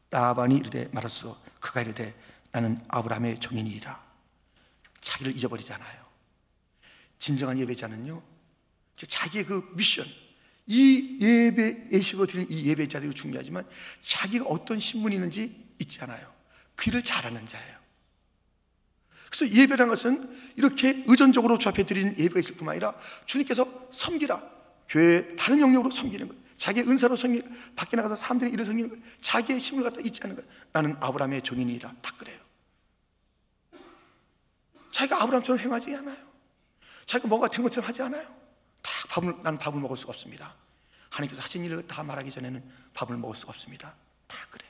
라반이 0.10 0.58
이르되 0.58 0.90
말았어 0.92 1.40
그가 1.60 1.82
이르되 1.82 2.16
나는 2.52 2.82
아브라함의 2.88 3.40
종인이라 3.42 4.04
자기를 5.02 5.36
잊어버리잖아요 5.36 6.06
진정한 7.20 7.60
예배자는요 7.60 8.37
자기의 9.06 9.46
그 9.46 9.74
미션 9.76 10.06
이 10.66 11.18
예배 11.22 11.90
예식으로 11.92 12.28
드리는 12.28 12.50
이 12.50 12.66
예배자들이 12.66 13.14
중요하지만 13.14 13.66
자기가 14.02 14.46
어떤 14.46 14.80
신분이 14.80 15.16
있는지 15.16 15.68
잊지 15.80 16.02
않아요. 16.02 16.34
그 16.76 16.90
일을 16.90 17.04
잘하는 17.04 17.46
자예요. 17.46 17.78
그래서 19.30 19.54
예배라는 19.54 19.90
것은 19.90 20.54
이렇게 20.56 21.04
의존적으로 21.06 21.58
주 21.58 21.70
앞에 21.70 21.86
드리는 21.86 22.18
예배가 22.18 22.40
있을 22.40 22.56
뿐만 22.56 22.74
아니라 22.74 22.96
주님께서 23.26 23.90
섬기라. 23.92 24.42
교회 24.90 25.36
다른 25.36 25.60
영역으로 25.60 25.92
섬기는 25.92 26.28
거예요. 26.28 26.44
자기의 26.58 26.88
은사로 26.88 27.16
섬기 27.16 27.44
밖에 27.76 27.96
나가서 27.96 28.16
사람들이 28.16 28.52
일을 28.52 28.66
섬기는 28.66 28.90
거예요. 28.90 29.04
자기의 29.22 29.60
신분을 29.60 29.90
갖다 29.90 30.02
잊지 30.06 30.22
않는 30.24 30.36
거예요. 30.36 30.50
나는 30.72 30.96
아브라함의 31.00 31.44
종인이라. 31.44 31.96
다 32.02 32.12
그래요. 32.18 32.40
자기가 34.92 35.22
아브라함처럼 35.22 35.60
행하지 35.60 35.96
않아요. 35.96 36.18
자기가 37.06 37.28
뭔가 37.28 37.48
된 37.48 37.64
것처럼 37.64 37.88
하지 37.88 38.02
않아요. 38.02 38.37
다 38.88 39.08
밥을, 39.10 39.36
난 39.44 39.58
밥을 39.58 39.82
먹을 39.82 39.98
수가 39.98 40.12
없습니다. 40.12 40.54
하나님께서 41.10 41.42
하신 41.42 41.66
일을 41.66 41.86
다 41.88 42.04
말하기 42.04 42.32
전에는 42.32 42.64
밥을 42.94 43.18
먹을 43.18 43.36
수가 43.36 43.52
없습니다. 43.52 43.94
다 44.28 44.38
그래요. 44.50 44.70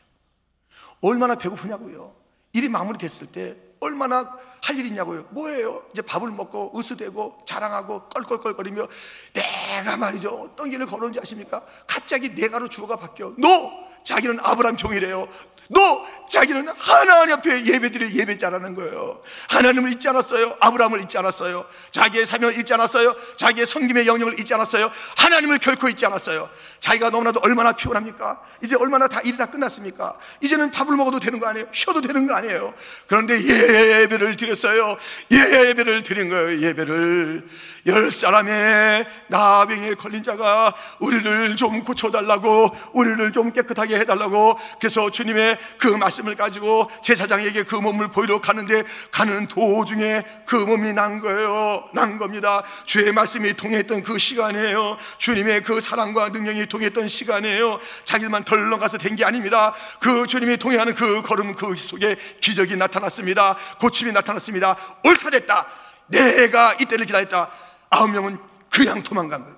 얼마나 1.02 1.36
배고프냐고요. 1.36 2.16
일이 2.54 2.68
마무리됐을 2.68 3.28
때 3.28 3.56
얼마나 3.80 4.36
할 4.64 4.78
일이 4.78 4.88
있냐고요. 4.90 5.28
뭐예요? 5.30 5.88
이제 5.92 6.02
밥을 6.02 6.32
먹고 6.32 6.78
으스대고 6.78 7.44
자랑하고 7.46 8.10
껄껄껄거리며 8.10 8.88
내가 9.34 9.98
말이죠. 9.98 10.30
어떤 10.30 10.72
길을 10.72 10.88
걸었는지 10.88 11.20
아십니까? 11.20 11.64
갑자기 11.86 12.30
내가로 12.30 12.70
주어가 12.70 12.96
바뀌어. 12.96 13.36
너! 13.38 13.88
자기는 14.04 14.40
아브라함 14.42 14.78
종이래요. 14.78 15.28
너 15.70 16.06
자기는 16.30 16.68
하나님 16.78 17.36
앞에 17.36 17.66
예배드릴 17.66 18.16
예배자라는 18.16 18.76
거예요. 18.76 19.22
하나님을 19.50 19.92
잊지 19.92 20.08
않았어요. 20.08 20.56
아브라함을 20.60 21.02
잊지 21.02 21.18
않았어요. 21.18 21.66
자기의 21.92 22.26
사명을 22.26 22.58
잊지 22.60 22.74
않았어요. 22.74 23.16
자기의 23.36 23.68
성김의 23.68 24.08
영역을 24.08 24.40
잊지 24.40 24.54
않았어요. 24.54 24.92
하나님을 25.18 25.58
결코 25.58 25.90
잊지 25.90 26.06
않았어요. 26.06 26.50
자기가 26.80 27.10
너무나도 27.10 27.40
얼마나 27.44 27.74
피곤합니까? 27.74 28.42
이제 28.64 28.76
얼마나 28.76 29.08
다 29.08 29.20
일이 29.22 29.38
다 29.38 29.48
끝났습니까? 29.48 30.18
이제는 30.42 30.72
밥을 30.72 30.96
먹어도 30.96 31.20
되는 31.20 31.40
거 31.40 31.48
아니에요? 31.48 31.68
쉬어도 31.72 32.02
되는 32.02 32.28
거 32.28 32.36
아니에요? 32.36 32.74
그런데 33.08 33.40
예배를 33.40 34.36
드렸어요. 34.36 34.98
예배를 35.32 36.04
드린 36.04 36.30
거예요. 36.30 36.62
예배를 36.62 37.48
열 37.88 38.12
사람의 38.12 39.08
나병에 39.28 39.94
걸린 39.96 40.24
자가 40.24 40.74
우리를 41.00 41.56
좀 41.56 41.84
고쳐달라고 41.84 42.76
우리를 42.94 43.32
좀 43.32 43.52
깨끗하게 43.54 43.98
해달라고 44.00 44.60
그래서 44.80 45.10
주님의 45.10 45.58
그 45.80 45.88
말씀을 45.88 46.36
가지고 46.36 46.90
제사장에게 47.02 47.64
그 47.64 47.76
몸을 47.76 48.10
보이러 48.10 48.42
가는데 48.42 48.84
가는 49.12 49.48
도중에 49.48 50.24
그 50.46 50.56
몸이 50.56 50.94
난 50.94 51.22
거예요. 51.22 51.84
난 51.94 52.18
겁니다. 52.18 52.64
주의 52.86 53.12
말씀이 53.12 53.54
통했던 53.54 54.04
그 54.04 54.18
시간이에요. 54.18 54.98
주님의 55.18 55.64
그 55.64 55.80
사랑과 55.80 56.30
능력이 56.30 56.67
통했던 56.68 57.08
시간이에요. 57.08 57.80
자기만 58.06 58.46
덜렁 58.46 58.80
가서 58.80 58.98
된 58.98 59.16
게 59.18 59.26
아닙니다. 59.26 59.74
그 60.00 60.28
주님이 60.28 60.58
통행하는 60.58 60.94
그 60.94 61.22
걸음 61.24 61.56
그 61.56 61.76
속에 61.76 62.16
기적이 62.40 62.76
나타났습니다. 62.76 63.58
고침이 63.80 64.12
나타났습니다. 64.12 64.78
옳다 65.04 65.30
됐다. 65.32 65.68
내가 66.08 66.74
이때를 66.76 67.06
기다렸다. 67.06 67.50
아홉 67.90 68.10
명은 68.12 68.38
그냥 68.70 69.02
도망간 69.02 69.44
거예요. 69.44 69.58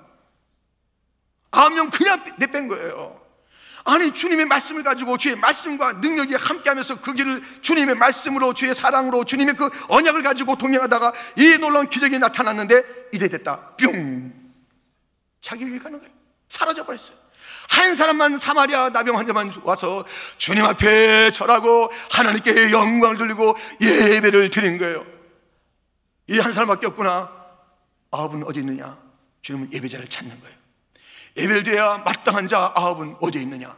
아홉 1.52 1.74
명 1.74 1.90
그냥 1.90 2.24
내뺀 2.38 2.68
거예요. 2.70 3.20
아니 3.86 4.14
주님의 4.14 4.46
말씀을 4.46 4.84
가지고 4.84 5.18
주의 5.18 5.36
말씀과 5.36 5.94
능력이 5.94 6.36
함께하면서 6.36 7.02
그 7.02 7.14
길을 7.14 7.42
주님의 7.62 7.96
말씀으로 7.96 8.54
주의 8.54 8.74
사랑으로 8.74 9.24
주님의 9.26 9.56
그 9.56 9.70
언약을 9.88 10.22
가지고 10.22 10.56
동행하다가 10.58 11.14
이 11.38 11.58
놀라운 11.60 11.90
기적이 11.90 12.20
나타났는데 12.20 13.10
이제 13.14 13.28
됐다 13.28 13.76
뿅 13.78 14.32
자기 15.42 15.66
길 15.66 15.82
가는 15.82 15.98
거예요 16.00 16.14
사라져 16.50 16.84
버렸어요 16.86 17.16
한 17.70 17.96
사람만 17.96 18.38
사마리아 18.40 18.90
나병 18.90 19.18
환자만 19.18 19.54
와서 19.64 20.06
주님 20.38 20.66
앞에 20.66 21.32
절하고 21.32 21.92
하나님께 22.12 22.72
영광을 22.72 23.18
돌리고 23.18 23.56
예배를 23.82 24.50
드린 24.50 24.78
거예요 24.78 25.06
이 26.28 26.40
한 26.40 26.52
사람밖에 26.54 26.88
없구나 26.88 27.32
아홉은 28.12 28.44
어디 28.46 28.60
있느냐 28.60 28.98
주님은 29.42 29.72
예배자를 29.74 30.08
찾는 30.10 30.40
거예요 30.42 30.56
예배를 31.38 31.64
드려야 31.64 32.00
마땅한 32.00 32.48
자 32.48 32.74
아홉은 32.76 33.16
어디에 33.22 33.42
있느냐? 33.44 33.76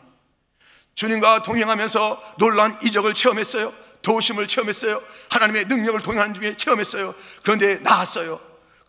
주님과 0.96 1.44
동행하면서 1.44 2.36
놀란 2.38 2.78
이적을 2.84 3.14
체험했어요. 3.14 3.74
도심을 4.02 4.48
체험했어요. 4.48 5.02
하나님의 5.30 5.66
능력을 5.66 6.02
동행하는 6.02 6.34
중에 6.34 6.56
체험했어요. 6.58 7.14
그런데 7.44 7.76
나왔어요. 7.76 8.40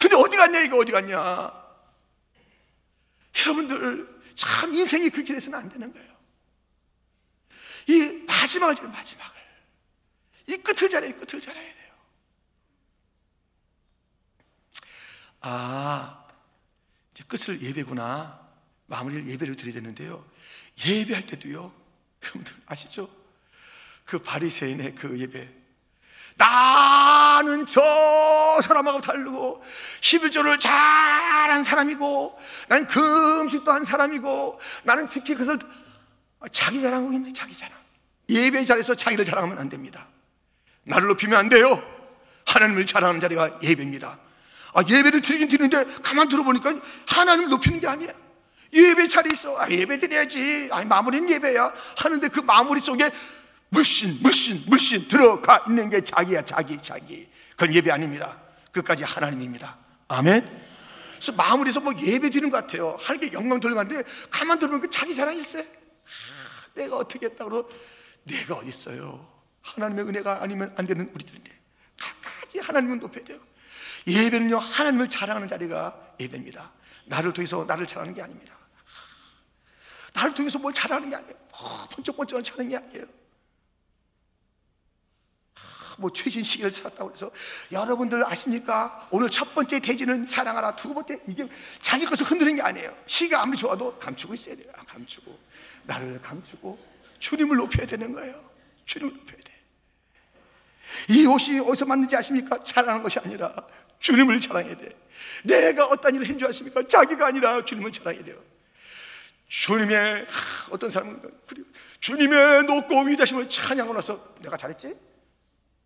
근데 0.01 0.17
어디 0.17 0.37
갔냐, 0.37 0.61
이거 0.61 0.79
어디 0.79 0.91
갔냐? 0.93 1.53
여러분들, 3.41 4.23
참 4.35 4.75
인생이 4.75 5.11
그렇게 5.11 5.35
돼서는 5.35 5.59
안 5.59 5.69
되는 5.69 5.93
거예요. 5.93 6.13
이 7.89 8.25
마지막을 8.27 8.75
지금 8.75 8.93
마지막을. 8.93 9.41
이 10.49 10.57
끝을 10.59 10.91
잘해야 10.91 11.15
끝을 11.17 11.41
잘해야 11.41 11.75
돼요. 11.75 11.95
아, 15.41 16.29
이제 17.13 17.25
끝을 17.25 17.61
예배구나. 17.61 18.41
마무리를 18.87 19.27
예배를 19.29 19.57
드려야 19.57 19.75
되는데요. 19.75 20.25
예배할 20.85 21.27
때도요. 21.27 21.75
여러분들 22.23 22.55
아시죠? 22.67 23.11
그 24.05 24.19
바리새인의 24.19 24.95
그 24.95 25.19
예배. 25.19 25.62
나는 26.37 27.67
저 27.67 27.81
사람하고 28.63 29.01
다르고 29.01 29.63
11조를 30.01 30.59
잘한 30.59 31.63
사람이고 31.63 32.39
난 32.69 32.87
금식도 32.87 33.71
한 33.71 33.85
사람이고 33.85 34.61
나는 34.85 35.07
지키 35.07 35.35
그것을 35.35 35.59
자기 36.51 36.81
자랑하고 36.81 37.13
있네 37.13 37.33
자기 37.33 37.57
자랑 37.57 37.77
예배 38.29 38.65
자리에서 38.65 38.95
자기를 38.95 39.25
자랑하면 39.25 39.59
안 39.59 39.69
됩니다 39.69 40.09
나를 40.85 41.09
높이면 41.09 41.39
안 41.39 41.49
돼요. 41.49 41.83
하나님을 42.47 42.87
자랑하는 42.87 43.21
자리가 43.21 43.61
예배입니다. 43.63 44.19
아, 44.75 44.83
예배를 44.89 45.23
드리긴 45.23 45.49
드리는데 45.49 45.85
가만 46.03 46.29
들어보니까 46.29 46.75
하나님을 47.09 47.51
높이는 47.51 47.81
게 47.81 47.87
아니야. 47.87 48.11
예배 48.73 49.09
자리 49.09 49.33
있어. 49.33 49.59
아, 49.61 49.71
예배 49.71 49.99
드려야지. 49.99 50.71
아니, 50.73 50.87
마무리는 50.87 51.29
예배야. 51.29 51.73
하는데 51.99 52.29
그 52.29 52.41
마무리 52.41 52.81
속에 52.81 53.11
물씬, 53.73 54.19
물씬, 54.21 54.63
물씬 54.67 55.09
들어가 55.09 55.65
있는 55.67 55.89
게 55.89 56.03
자기야, 56.03 56.45
자기, 56.45 56.81
자기. 56.83 57.27
그건 57.53 57.75
예배 57.75 57.91
아닙니다. 57.91 58.39
끝까지 58.71 59.03
하나님입니다. 59.03 59.79
아멘. 60.09 60.45
그래서 61.15 61.33
마무리에서 61.33 61.81
뭐 61.81 61.95
예배 61.95 62.29
드리는 62.29 62.51
것 62.51 62.59
같아요. 62.59 62.99
하나님께 63.01 63.33
영광 63.33 63.61
돌려가는데 63.61 64.03
가만 64.31 64.59
들어보니까 64.59 64.89
자기 64.91 65.15
자랑일세. 65.15 65.61
아, 65.61 66.67
내가 66.75 66.97
어떻게 66.97 67.27
했다고 67.27 67.71
내가 68.25 68.57
어디 68.57 68.69
있어요. 68.69 69.27
하나님의 69.63 70.05
은혜가 70.07 70.43
아니면 70.43 70.75
안 70.77 70.85
되는 70.85 71.11
우리들인데 71.15 71.51
끝까지 71.99 72.59
하나님을 72.59 72.99
높여야 72.99 73.25
돼요. 73.25 73.41
예배는요 74.07 74.59
하나님을 74.59 75.09
자랑하는 75.09 75.49
자리가 75.49 76.15
예배입니다. 76.21 76.73
나를 77.07 77.33
통해서 77.33 77.65
나를 77.65 77.87
자랑하는 77.87 78.15
게 78.15 78.21
아닙니다. 78.21 78.59
나를 80.13 80.35
통해서 80.35 80.59
뭘 80.59 80.75
자랑하는 80.75 81.09
게 81.09 81.17
아니에요. 81.17 81.35
뭐 81.53 81.87
번쩍번쩍 81.91 82.45
자는 82.45 82.69
게 82.69 82.77
아니에요. 82.77 83.22
뭐 86.03 86.13
최신 86.13 86.45
시기를 86.45 86.71
살았다고 86.71 87.13
해서 87.13 87.31
여러분들 87.71 88.27
아십니까? 88.27 89.09
오늘 89.11 89.31
첫 89.31 89.55
번째 89.55 89.81
대지는 89.81 90.27
사랑하라 90.27 90.77
두 90.77 90.93
번째 90.93 91.21
이게 91.27 91.49
자기 91.81 92.05
것을 92.05 92.27
흔드는 92.27 92.57
게 92.57 92.63
아니에요 92.63 92.95
시가 93.07 93.41
아무리 93.43 93.57
좋아도 93.57 93.99
감추고 93.99 94.35
있어야 94.35 94.57
돼요 94.57 94.71
감추고 94.87 95.39
나를 95.85 96.21
감추고 96.21 96.79
주님을 97.21 97.57
높여야 97.57 97.87
되는 97.87 98.13
거예요 98.13 98.45
주님을 98.85 99.17
높여야 99.17 99.37
돼 99.39 99.53
이 101.09 101.27
옷이 101.27 101.59
어디서 101.61 101.87
만든지 101.87 102.17
아십니까? 102.17 102.63
자랑하는 102.63 103.03
것이 103.03 103.19
아니라 103.19 103.55
주님을 103.99 104.41
자랑해야 104.41 104.77
돼 104.77 104.89
내가 105.45 105.87
어떤 105.87 106.15
일을 106.15 106.29
한줄 106.29 106.49
아십니까? 106.49 106.87
자기가 106.87 107.27
아니라 107.27 107.65
주님을 107.65 107.93
자랑해야 107.93 108.25
돼요 108.25 108.37
주님의 109.49 110.27
어떤 110.71 110.91
사람은 110.91 111.21
주님의 112.01 112.65
높고 112.65 113.03
위대하심을 113.03 113.49
찬양하고 113.49 113.95
나서 113.95 114.35
내가 114.41 114.57
잘했지? 114.57 114.95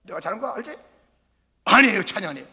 내가 0.07 0.21
잘한 0.21 0.41
거 0.41 0.49
알지? 0.55 0.73
아니에요 1.65 2.05
찬양 2.05 2.31
아니에요. 2.31 2.47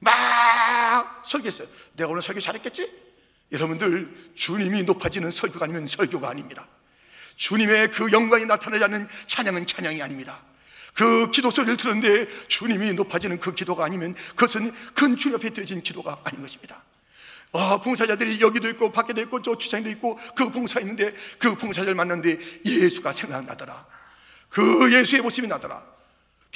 막 0.00 1.22
설교했어요. 1.24 1.68
내가 1.94 2.10
오늘 2.10 2.20
설교 2.20 2.40
잘했겠지? 2.40 3.04
여러분들 3.52 4.32
주님이 4.34 4.82
높아지는 4.82 5.30
설교가 5.30 5.64
아니면 5.64 5.86
설교가 5.86 6.28
아닙니다. 6.28 6.66
주님의 7.36 7.90
그 7.90 8.12
영광이 8.12 8.44
나타나지 8.46 8.84
않는 8.84 9.08
찬양은 9.26 9.66
찬양이 9.66 10.02
아닙니다. 10.02 10.42
그 10.94 11.30
기도 11.30 11.50
소리를 11.50 11.76
들었는데 11.76 12.26
주님이 12.48 12.92
높아지는 12.94 13.40
그 13.40 13.54
기도가 13.54 13.84
아니면 13.84 14.14
그것은 14.30 14.72
큰 14.94 15.16
주님 15.16 15.36
앞에 15.36 15.50
드려진 15.50 15.82
기도가 15.82 16.20
아닌 16.24 16.40
것입니다. 16.42 16.82
아, 17.52 17.80
봉사자들이 17.82 18.40
여기도 18.40 18.68
있고 18.70 18.90
밖에도 18.90 19.20
있고 19.22 19.40
저 19.42 19.56
주차장도 19.56 19.88
있고 19.90 20.18
그 20.34 20.50
봉사 20.50 20.80
있는데 20.80 21.14
그 21.38 21.54
봉사자를 21.54 21.94
만났는데 21.94 22.38
예수가 22.64 23.12
생각나더라. 23.12 23.86
그 24.48 24.92
예수의 24.92 25.22
모습이 25.22 25.46
나더라 25.46 25.93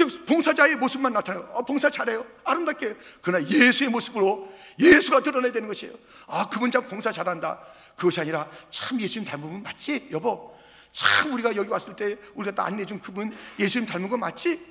봉사자의 0.07 0.77
모습만 0.77 1.13
나타나요. 1.13 1.49
어, 1.53 1.63
봉사 1.63 1.91
잘해요. 1.91 2.25
아름답게. 2.45 2.97
그러나 3.23 3.47
예수의 3.47 3.91
모습으로 3.91 4.53
예수가 4.79 5.21
드러나야 5.21 5.53
되는 5.53 5.67
것이에요. 5.67 5.95
아, 6.29 6.49
그분 6.49 6.71
참 6.71 6.87
봉사 6.87 7.11
잘한다. 7.11 7.61
그것이 7.97 8.21
아니라 8.21 8.49
참 8.71 9.01
예수님 9.01 9.29
닮은 9.29 9.63
맞지? 9.63 10.09
여보. 10.13 10.57
참 10.93 11.33
우리가 11.33 11.57
여기 11.57 11.69
왔을 11.69 11.97
때 11.97 12.17
우리가 12.35 12.55
또 12.55 12.63
안내준 12.63 13.01
그분 13.01 13.37
예수님 13.59 13.87
닮은 13.87 14.09
거 14.09 14.17
맞지? 14.17 14.65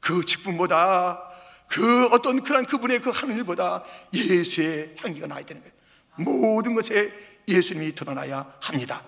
그 0.00 0.24
직분보다 0.24 1.30
그 1.68 2.06
어떤 2.08 2.42
그런 2.42 2.66
그분의 2.66 3.00
그 3.00 3.10
하는 3.10 3.36
일보다 3.36 3.82
예수의 4.12 4.96
향기가 4.98 5.26
나야 5.26 5.42
되는 5.44 5.62
거예요. 5.62 5.74
모든 6.16 6.74
것에 6.74 7.10
예수님이 7.48 7.94
드러나야 7.94 8.54
합니다. 8.60 9.02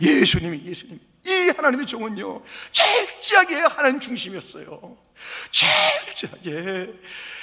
예수님이 0.00 0.62
예수님이 0.64 1.00
이 1.24 1.52
하나님의 1.56 1.86
종은요, 1.86 2.42
철저하게 2.72 3.54
하나님 3.56 4.00
중심이었어요. 4.00 4.98
철저하게. 5.50 7.00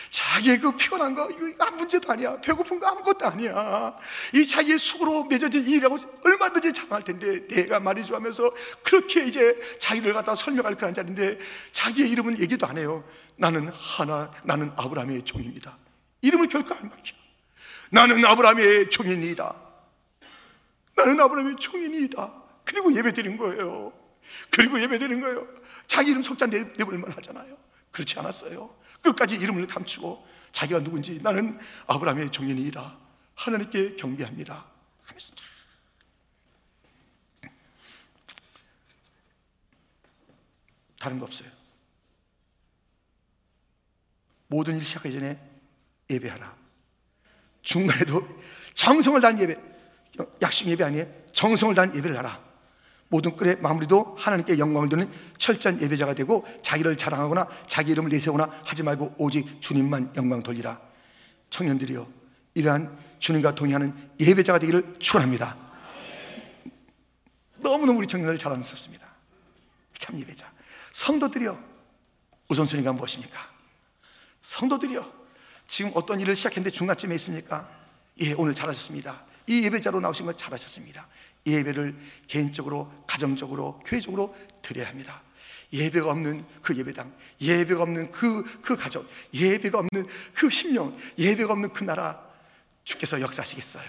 자기의 0.10 0.58
그 0.58 0.76
피곤한 0.76 1.14
거, 1.14 1.30
이거 1.30 1.64
아무 1.64 1.78
문제도 1.78 2.12
아니야. 2.12 2.42
배고픈 2.42 2.80
거 2.80 2.88
아무것도 2.88 3.28
아니야. 3.28 3.96
이 4.34 4.46
자기의 4.46 4.80
숙으로 4.80 5.26
맺어진 5.26 5.68
일이라고 5.68 5.96
얼마든지 6.26 6.74
장할 6.74 7.04
텐데, 7.04 7.48
내가 7.48 7.80
말이죠 7.80 8.16
하면서 8.16 8.52
그렇게 8.84 9.26
이제 9.26 9.56
자기를 9.80 10.14
갖다 10.14 10.34
설명할 10.34 10.76
그런 10.76 10.96
자리인데, 10.96 11.38
자기의 11.72 12.10
이름은 12.10 12.40
얘기도 12.40 12.66
안 12.66 12.78
해요. 12.78 13.08
나는 13.36 13.70
하나, 13.70 14.32
나는 14.44 14.72
아브라함의 14.76 15.26
종입니다. 15.26 15.78
이름을 16.22 16.48
결코 16.48 16.74
안 16.74 16.90
밝혀. 16.90 17.14
나는 17.92 18.26
아브라함의 18.26 18.90
종인이다. 18.90 19.56
나는 20.96 21.20
아브라함의 21.20 21.56
종인이다. 21.58 22.39
그리고 22.70 22.96
예배 22.96 23.14
드린 23.14 23.36
거예요. 23.36 23.92
그리고 24.52 24.80
예배 24.80 25.00
드린 25.00 25.22
거예요. 25.22 25.48
자기 25.88 26.12
이름 26.12 26.22
석자 26.22 26.46
내볼만 26.46 27.12
하잖아요. 27.14 27.58
그렇지 27.92 28.20
않았어요. 28.20 28.76
끝까지 29.02 29.36
이름을 29.36 29.66
감추고 29.66 30.24
자기가 30.52 30.82
누군지 30.82 31.20
나는 31.20 31.60
아브라함의 31.88 32.32
종인이다. 32.32 32.96
하나님께 33.34 33.96
경배합니다. 33.96 34.68
하면서 35.04 35.34
다른 41.00 41.18
거 41.18 41.26
없어요. 41.26 41.50
모든 44.46 44.78
일 44.78 44.86
시작하기 44.86 45.16
전에 45.16 45.40
예배하라. 46.08 46.56
중간에도 47.64 48.28
정성을 48.76 49.22
다한 49.22 49.40
예배, 49.40 49.56
약식 50.44 50.68
예배 50.68 50.84
아니에요? 50.84 51.08
정성을 51.34 51.74
다한 51.74 51.96
예배를 51.96 52.16
하라. 52.18 52.49
모든 53.10 53.36
끓의 53.36 53.58
마무리도 53.60 54.16
하나님께 54.18 54.60
영광을 54.60 54.88
드는 54.88 55.12
철저한 55.38 55.82
예배자가 55.82 56.14
되고 56.14 56.46
자기를 56.62 56.96
자랑하거나 56.96 57.48
자기 57.68 57.92
이름을 57.92 58.10
내세우거나 58.12 58.62
하지 58.64 58.84
말고 58.84 59.16
오직 59.18 59.62
주님만 59.62 60.14
영광 60.16 60.42
돌리라. 60.44 60.80
청년들이여 61.50 62.08
이러한 62.54 62.98
주님과 63.18 63.56
동의하는 63.56 63.94
예배자가 64.20 64.60
되기를 64.60 64.98
축원합니다. 65.00 65.58
너무너무 67.62 68.00
우리 68.00 68.08
청년들 68.08 68.38
자랑스럽습니다. 68.38 69.08
참 69.98 70.20
예배자. 70.20 70.50
성도들이여 70.92 71.60
우선순위가 72.48 72.94
무엇입니까? 72.94 73.38
성도들이여 74.44 75.20
지금 75.68 75.92
어떤 75.96 76.20
일을 76.20 76.36
시작했는데 76.36 76.72
중간쯤에 76.72 77.16
있습니까? 77.16 77.70
예 78.22 78.34
오늘 78.34 78.54
잘하셨습니다. 78.54 79.24
이 79.48 79.64
예배자로 79.64 80.00
나오신 80.00 80.28
거 80.28 80.34
잘하셨습니다 80.34 81.08
예배를 81.52 81.96
개인적으로, 82.28 82.92
가정적으로, 83.08 83.80
교회적으로 83.86 84.36
드려야 84.62 84.90
합니다. 84.90 85.22
예배가 85.72 86.10
없는 86.10 86.44
그 86.62 86.76
예배당, 86.76 87.14
예배가 87.42 87.84
없는 87.84 88.12
그, 88.12 88.44
그 88.62 88.76
가정, 88.76 89.06
예배가 89.34 89.80
없는 89.80 90.08
그 90.34 90.50
심령, 90.50 90.98
예배가 91.18 91.54
없는 91.54 91.74
그 91.74 91.84
나라, 91.84 92.20
주께서 92.84 93.22
역사하시겠어요. 93.22 93.86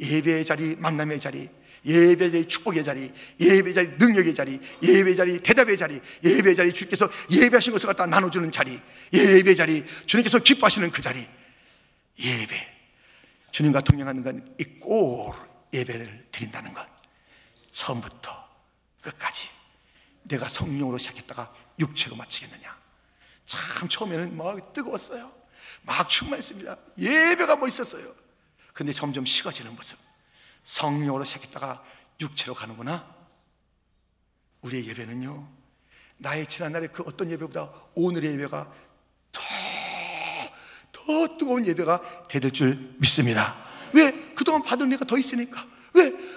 예배의 0.00 0.44
자리, 0.44 0.76
만남의 0.76 1.18
자리, 1.18 1.48
예배의 1.84 2.30
자리, 2.30 2.48
축복의 2.48 2.84
자리, 2.84 3.12
예배의 3.40 3.74
자리, 3.74 3.88
능력의 3.98 4.34
자리, 4.34 4.60
예배의 4.82 5.16
자리, 5.16 5.40
대답의 5.40 5.76
자리, 5.76 6.00
예배의 6.24 6.56
자리, 6.56 6.72
주께서 6.72 7.10
예배하신 7.30 7.72
것을 7.72 7.88
갖다 7.88 8.06
나눠주는 8.06 8.50
자리, 8.52 8.80
예배의 9.12 9.56
자리, 9.56 9.84
주님께서 10.06 10.38
기뻐하시는 10.38 10.90
그 10.90 11.02
자리, 11.02 11.26
예배. 12.18 12.74
주님과 13.50 13.82
동행하는 13.82 14.22
건이꼭 14.24 15.36
예배를 15.74 16.28
드린다는 16.30 16.72
것. 16.72 16.86
처음부터 17.72 18.48
끝까지 19.02 19.48
내가 20.22 20.48
성령으로 20.48 20.96
시작했다가 20.98 21.52
육체로 21.80 22.16
마치겠느냐. 22.16 22.74
참 23.44 23.88
처음에는 23.88 24.36
막 24.36 24.72
뜨거웠어요. 24.72 25.32
막 25.82 26.08
충만했습니다. 26.08 26.76
예배가 26.96 27.56
멋있었어요. 27.56 28.14
근데 28.72 28.92
점점 28.92 29.26
식어지는 29.26 29.74
모습. 29.74 29.98
성령으로 30.62 31.24
시작했다가 31.24 31.84
육체로 32.20 32.54
가는구나. 32.54 33.14
우리의 34.62 34.86
예배는요. 34.88 35.46
나의 36.16 36.46
지난날의 36.46 36.88
그 36.92 37.02
어떤 37.06 37.30
예배보다 37.30 37.70
오늘의 37.96 38.32
예배가 38.32 38.72
더, 39.32 39.42
더 40.92 41.36
뜨거운 41.36 41.66
예배가 41.66 42.28
될줄 42.28 42.94
믿습니다. 42.98 43.62
왜? 43.92 44.12
그동안 44.34 44.62
받은 44.62 44.86
은혜가 44.86 45.04
더 45.04 45.18
있으니까. 45.18 45.73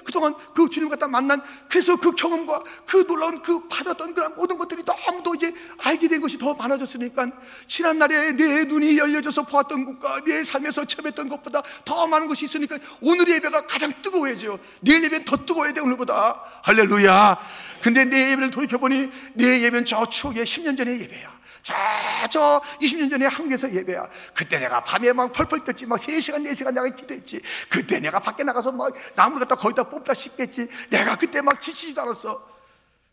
왜? 0.07 0.17
그동안 0.17 0.33
그 0.53 0.69
주님 0.69 0.89
갖다 0.89 1.07
만난 1.07 1.41
그래서 1.69 1.95
그 1.97 2.15
경험과 2.15 2.63
그 2.85 3.05
놀라운 3.05 3.41
그 3.41 3.67
받았던 3.67 4.13
그런 4.13 4.35
모든 4.35 4.57
것들이 4.57 4.83
너무도 4.83 5.35
이제 5.35 5.53
알게 5.79 6.07
된 6.07 6.21
것이 6.21 6.37
더 6.37 6.53
많아졌으니까 6.53 7.29
지난 7.67 7.99
날에 7.99 8.31
내 8.31 8.63
눈이 8.63 8.97
열려져서 8.97 9.43
보았던 9.43 9.99
것과 9.99 10.23
내 10.25 10.43
삶에서 10.43 10.85
체험했던 10.85 11.29
것보다 11.29 11.61
더 11.83 12.07
많은 12.07 12.27
것이 12.27 12.45
있으니까 12.45 12.77
오늘의 13.01 13.35
예배가 13.35 13.67
가장 13.67 13.93
뜨거워야죠. 14.01 14.59
내일 14.81 15.03
예배는 15.03 15.25
더 15.25 15.35
뜨거워야 15.45 15.73
돼 15.73 15.81
오늘보다. 15.81 16.41
할렐루야. 16.63 17.37
근데 17.81 18.05
내 18.05 18.31
예배를 18.31 18.51
돌이켜보니 18.51 19.11
내 19.33 19.61
예배는 19.61 19.85
저 19.85 20.07
추억의 20.09 20.45
10년 20.45 20.77
전의 20.77 21.01
예배야 21.01 21.36
자저 21.67 22.61
20년 22.81 23.09
전에 23.09 23.25
한국에서 23.25 23.69
예배야. 23.73 24.07
그때 24.33 24.57
내가 24.57 24.81
밤에 24.81 25.11
막 25.11 25.33
펄펄 25.33 25.65
떴지. 25.65 25.85
막 25.85 25.99
3시간 25.99 26.47
4시간 26.49 26.73
내가 26.73 26.87
기도했지. 26.95 27.41
그때 27.67 27.99
내가 27.99 28.19
밖에 28.21 28.43
나가서 28.43 28.71
막 28.71 28.93
나무를 29.15 29.45
갖다 29.45 29.61
거기다 29.61 29.83
뽑다 29.83 30.13
씹겠지. 30.13 30.69
내가 30.89 31.17
그때 31.17 31.41
막 31.41 31.59
지치지도 31.59 32.01
않았어. 32.01 32.47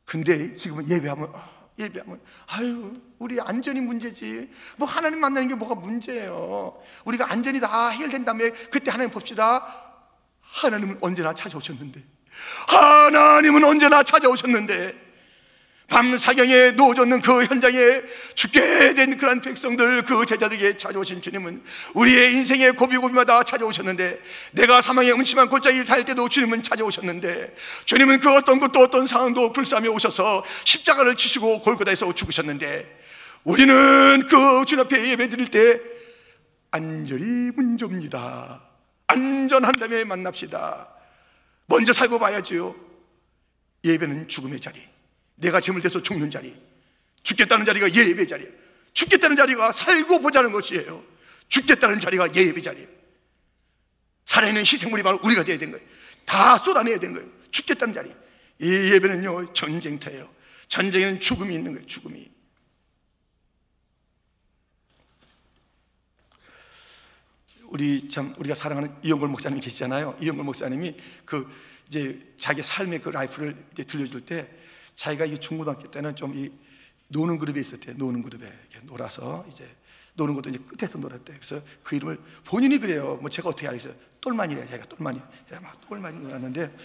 근데 0.04 0.52
지금은 0.52 0.88
예배하면 0.88 1.32
아, 1.34 1.48
예배하면 1.80 2.20
아유 2.46 2.92
우리 3.18 3.40
안전이 3.40 3.80
문제지. 3.80 4.48
뭐 4.76 4.86
하나님 4.86 5.18
만나는 5.18 5.48
게 5.48 5.56
뭐가 5.56 5.74
문제예요? 5.74 6.80
우리가 7.06 7.32
안전이 7.32 7.58
다 7.58 7.88
해결된 7.88 8.24
다음에 8.24 8.50
그때 8.70 8.92
하나님 8.92 9.10
봅시다. 9.10 9.66
하나님은 10.42 10.98
언제나 11.00 11.34
찾아오셨는데. 11.34 12.00
하나님은 12.68 13.64
언제나 13.64 14.04
찾아오셨는데 14.04 15.03
밤 15.88 16.16
사경에 16.16 16.72
놓아졌는 16.72 17.20
그 17.20 17.44
현장에 17.44 17.78
죽게 18.34 18.94
된 18.94 19.16
그런 19.18 19.40
백성들 19.40 20.04
그 20.04 20.24
제자들에게 20.24 20.76
찾아오신 20.78 21.20
주님은 21.20 21.62
우리의 21.92 22.32
인생의 22.34 22.72
고비고비마다 22.72 23.44
찾아오셨는데 23.44 24.18
내가 24.52 24.80
사망의 24.80 25.12
음침한 25.12 25.48
골짜기를 25.48 25.84
달 25.84 26.04
때도 26.04 26.28
주님은 26.28 26.62
찾아오셨는데 26.62 27.54
주님은 27.84 28.20
그 28.20 28.34
어떤 28.34 28.60
것도 28.60 28.80
어떤 28.80 29.06
상황도 29.06 29.52
불사하며 29.52 29.90
오셔서 29.90 30.44
십자가를 30.64 31.16
치시고 31.16 31.60
골고다에서 31.60 32.14
죽으셨는데 32.14 33.02
우리는 33.44 34.26
그 34.26 34.64
주님 34.64 34.84
앞에 34.86 35.10
예배 35.10 35.28
드릴 35.28 35.50
때 35.50 35.78
안전이 36.70 37.52
문제입니다. 37.54 38.62
안전한 39.06 39.76
다음에 39.76 40.04
만납시다. 40.04 40.88
먼저 41.66 41.92
살고 41.92 42.18
봐야지요. 42.18 42.74
예배는 43.84 44.28
죽음의 44.28 44.60
자리 44.60 44.93
내가 45.36 45.60
제물돼서 45.60 46.02
죽는 46.02 46.30
자리 46.30 46.54
죽겠다는 47.22 47.64
자리가 47.64 47.92
예배 47.92 48.26
자리야 48.26 48.48
죽겠다는 48.92 49.36
자리가 49.36 49.72
살고 49.72 50.20
보자는 50.20 50.52
것이에요. 50.52 51.04
죽겠다는 51.48 52.00
자리가 52.00 52.34
예배 52.34 52.60
자리예요 52.60 52.88
살아있는 54.24 54.62
희생물이 54.62 55.02
바로 55.02 55.18
우리가 55.22 55.44
되어야 55.44 55.58
되는 55.58 55.72
거예요. 55.72 55.86
다 56.24 56.56
쏟아내야 56.58 56.98
되는 56.98 57.14
거예요. 57.14 57.28
죽겠다는 57.50 57.94
자리. 57.94 58.12
이 58.60 58.92
예배는요 58.92 59.52
전쟁터예요. 59.52 60.32
전쟁에는 60.68 61.20
죽음이 61.20 61.54
있는 61.54 61.72
거예요 61.72 61.86
죽음이. 61.86 62.30
우리 67.64 68.08
참 68.08 68.32
우리가 68.38 68.54
사랑하는 68.54 68.94
이영걸 69.02 69.28
목사님 69.28 69.60
계시잖아요. 69.60 70.16
이영걸 70.20 70.44
목사님이 70.44 70.96
그 71.24 71.50
이제 71.88 72.20
자기 72.38 72.62
삶의 72.62 73.00
그 73.02 73.10
라이프를 73.10 73.56
이제 73.72 73.82
들려줄 73.84 74.24
때 74.24 74.48
자기가 74.94 75.24
이 75.26 75.38
중고등학교 75.40 75.90
때는 75.90 76.16
좀 76.16 76.34
이 76.34 76.50
노는 77.08 77.38
그룹에 77.38 77.60
있었대요. 77.60 77.94
노는 77.96 78.22
그룹에 78.22 78.50
놀아서 78.82 79.44
이제 79.50 79.68
노는 80.14 80.34
것도 80.34 80.50
이제 80.50 80.58
끝에서 80.58 80.98
놀았대. 80.98 81.32
그래서 81.34 81.60
그 81.82 81.96
이름을 81.96 82.18
본인이 82.44 82.78
그래요. 82.78 83.18
뭐 83.20 83.28
제가 83.30 83.48
어떻게 83.48 83.66
알겠어요? 83.68 83.94
똘만이래. 84.20 84.66
자기가 84.66 84.86
똘만이. 84.88 85.20
막 85.62 85.88
똘만이 85.88 86.20
놀았는데 86.20 86.76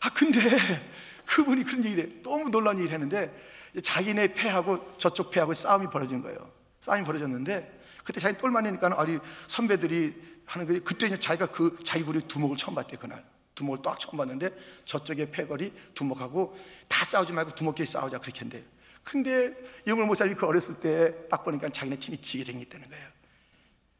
아 0.00 0.10
근데 0.12 0.40
그분이 1.26 1.64
그런 1.64 1.84
얘기를 1.84 2.04
해. 2.04 2.22
너무 2.22 2.50
놀라운 2.50 2.78
얘기를 2.78 2.92
했는데 2.94 3.34
자기네 3.82 4.34
패하고 4.34 4.96
저쪽 4.98 5.30
패하고 5.30 5.54
싸움이 5.54 5.88
벌어진 5.90 6.22
거예요. 6.22 6.38
싸움이 6.80 7.04
벌어졌는데 7.04 7.82
그때 8.04 8.20
자기 8.20 8.38
똘만이니까 8.38 8.94
아니 9.00 9.18
선배들이 9.48 10.14
하는 10.46 10.66
게 10.66 10.78
그때 10.80 11.06
이제 11.06 11.18
자기가 11.18 11.46
그 11.46 11.78
자기 11.82 12.04
그룹 12.04 12.28
두목을 12.28 12.56
처음 12.56 12.74
봤대 12.74 12.96
그날 12.98 13.24
두목을 13.54 13.82
딱 13.82 13.98
처음 13.98 14.16
봤는데 14.18 14.50
저쪽에 14.84 15.30
패거리 15.30 15.72
두목하고 15.94 16.56
다 16.88 17.04
싸우지 17.04 17.32
말고 17.32 17.54
두목끼리 17.54 17.86
싸우자 17.86 18.18
그렇게 18.18 18.40
한대 18.40 18.62
근데 19.02 19.54
영월 19.86 20.06
목사님이 20.06 20.36
그 20.36 20.46
어렸을 20.46 20.80
때 20.80 21.28
딱 21.28 21.44
보니까 21.44 21.68
자기네 21.68 21.98
팀이 21.98 22.20
지게 22.20 22.44
생겼다는 22.44 22.88
거예요. 22.88 23.08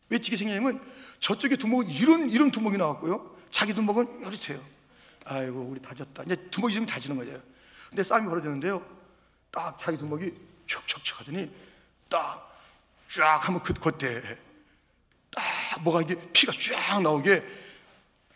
왜 0.08 0.18
지게 0.18 0.36
생기냐면 0.36 0.80
저쪽에 1.20 1.56
두목은 1.56 1.88
이런 1.90 2.30
이런 2.30 2.50
두목이 2.50 2.78
나왔고요. 2.78 3.36
자기 3.50 3.74
두목은 3.74 4.24
요렇게요. 4.24 4.64
아이고 5.26 5.60
우리 5.60 5.80
다 5.80 5.94
졌다. 5.94 6.22
이제 6.24 6.36
두목이 6.50 6.74
좀 6.74 6.86
다지는 6.86 7.16
거죠 7.16 7.40
근데 7.90 8.02
싸움이 8.02 8.26
벌어졌는데요. 8.26 8.84
딱 9.50 9.78
자기 9.78 9.98
두목이 9.98 10.32
촉촉촉 10.66 11.20
하더니 11.20 11.50
딱 12.08 12.54
쫙 13.08 13.36
하면 13.48 13.62
그, 13.62 13.72
그때 13.74 14.20
딱 15.30 15.42
뭐가 15.82 16.02
이게 16.02 16.16
피가 16.32 16.52
쫙 16.52 17.00
나오게 17.00 17.42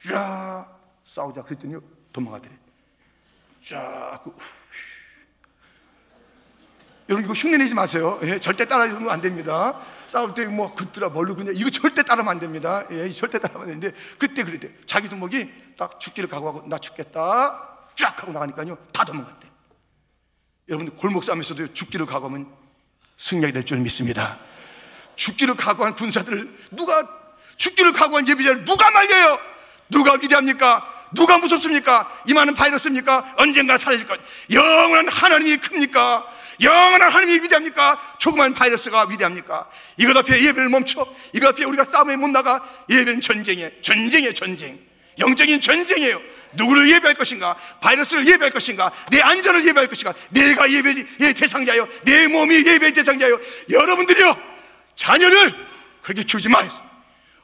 쫙 0.09 0.78
싸우자 1.09 1.43
그랬더니 1.43 1.77
도망가더래. 2.13 2.55
쫙 3.69 4.21
그, 4.25 4.33
여러분 7.09 7.25
이거 7.25 7.33
흉내내지 7.33 7.75
마세요. 7.75 8.19
예, 8.23 8.39
절대 8.39 8.67
따라하면 8.67 9.09
안 9.09 9.21
됩니다. 9.21 9.81
싸울 10.09 10.35
때 10.35 10.47
뭐 10.47 10.75
긋더라 10.75 11.09
뭘로 11.09 11.35
그냥 11.35 11.55
이거 11.57 11.71
절대 11.71 12.03
따르면 12.03 12.31
안 12.31 12.39
됩니다. 12.39 12.85
예, 12.91 13.11
절대 13.11 13.39
따르면 13.39 13.63
안 13.63 13.81
되는데 13.81 13.97
그때 14.19 14.45
그랬대. 14.45 14.71
자기 14.85 15.09
두목이 15.09 15.51
딱 15.77 15.99
죽기를 15.99 16.29
각오하고 16.29 16.69
나 16.69 16.79
죽겠다. 16.79 17.79
쫙 17.95 18.23
하고 18.23 18.33
나가니까요. 18.33 18.77
다 18.93 19.05
도망갔대. 19.05 19.49
여러분들 20.69 20.97
골목 20.97 21.25
싸움에서도 21.25 21.73
죽기를 21.73 22.05
각오하면 22.05 22.47
승리하게 23.17 23.53
될 23.53 23.65
줄 23.65 23.79
믿습니다. 23.79 24.39
죽기를 25.17 25.57
각오한 25.57 25.95
군사들을 25.95 26.57
누가 26.73 27.09
죽기를 27.57 27.93
각오한 27.93 28.29
예비자를 28.29 28.65
누가 28.65 28.91
말려요? 28.91 29.39
누가 29.91 30.13
위대합니까? 30.13 30.98
누가 31.13 31.39
무섭습니까? 31.39 32.11
이 32.27 32.35
많은 32.35 32.55
바이러스입니까? 32.55 33.35
언젠가 33.37 33.77
사라질 33.77 34.07
것. 34.07 34.19
영원한 34.53 35.09
하나님이 35.09 35.57
큽니까? 35.59 36.27
영원한 36.61 37.11
하나님이 37.11 37.45
위대합니까? 37.45 38.17
조그만 38.19 38.53
바이러스가 38.53 39.07
위대합니까? 39.09 39.69
이것 39.97 40.17
앞에 40.17 40.43
예배를 40.43 40.69
멈춰. 40.69 41.07
이것 41.33 41.49
앞에 41.49 41.65
우리가 41.65 41.85
싸움에 41.85 42.17
못 42.17 42.29
나가. 42.29 42.63
예배는 42.91 43.21
전쟁이에요. 43.21 43.71
전쟁이에요, 43.81 44.35
전쟁. 44.35 44.79
영적인 45.19 45.61
전쟁이에요. 45.61 46.21
누구를 46.55 46.91
예배할 46.91 47.15
것인가? 47.15 47.55
바이러스를 47.81 48.27
예배할 48.27 48.51
것인가? 48.51 48.91
내 49.11 49.21
안전을 49.21 49.65
예배할 49.67 49.87
것인가? 49.89 50.15
내가 50.31 50.71
예배의 50.71 51.35
대상자요. 51.35 51.87
내 52.05 52.27
몸이 52.27 52.67
예배의 52.67 52.93
대상자요. 52.93 53.39
여러분들이요. 53.71 54.37
자녀를 54.95 55.55
그렇게 56.03 56.23
키우지 56.25 56.49
마세요. 56.49 56.88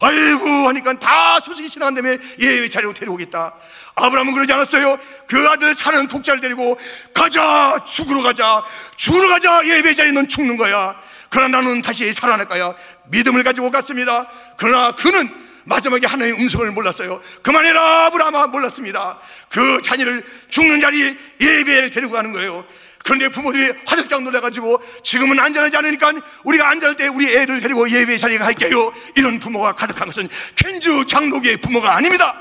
아이고 0.00 0.68
하니까 0.68 0.98
다 0.98 1.40
소식이 1.40 1.70
지나간 1.70 1.94
다음에 1.94 2.18
예배 2.38 2.68
자리로 2.68 2.92
데려오겠다. 2.92 3.54
아브라함은 3.96 4.34
그러지 4.34 4.52
않았어요. 4.52 4.98
그 5.28 5.48
아들 5.48 5.74
사는 5.74 6.08
독자를 6.08 6.40
데리고 6.40 6.78
가자 7.14 7.82
죽으러 7.86 8.22
가자 8.22 8.62
죽으러 8.96 9.28
가자 9.28 9.64
예배 9.64 9.94
자리 9.94 10.12
넌 10.12 10.26
죽는 10.28 10.56
거야. 10.56 11.00
그러나 11.28 11.60
나는 11.60 11.80
다시 11.82 12.12
살아날 12.12 12.46
거야. 12.46 12.74
믿음을 13.04 13.42
가지고 13.42 13.70
갔습니다. 13.70 14.26
그러나 14.56 14.92
그는 14.92 15.28
마지막에 15.64 16.06
하나님의 16.06 16.40
음성을 16.40 16.70
몰랐어요. 16.72 17.20
그만해라 17.42 18.06
아브라함아 18.06 18.48
몰랐습니다. 18.48 19.18
그 19.48 19.80
자녀를 19.82 20.22
죽는 20.48 20.80
자리에 20.80 21.16
예배를 21.40 21.90
데리고 21.90 22.12
가는 22.12 22.32
거예요. 22.32 22.64
그런데 23.04 23.28
부모들이 23.28 23.70
화들짝 23.84 24.22
놀라가지고 24.22 24.82
지금은 25.02 25.38
안전하지 25.38 25.76
않으니까 25.76 26.14
우리가 26.42 26.70
안전할 26.70 26.96
때 26.96 27.06
우리 27.06 27.28
애를 27.36 27.60
데리고 27.60 27.88
예배 27.88 28.16
자리에 28.16 28.38
갈게요. 28.38 28.94
이런 29.14 29.38
부모가 29.38 29.74
가득한 29.74 30.08
것은 30.08 30.26
퀸주 30.56 31.04
장로교의 31.06 31.58
부모가 31.58 31.94
아닙니다. 31.96 32.34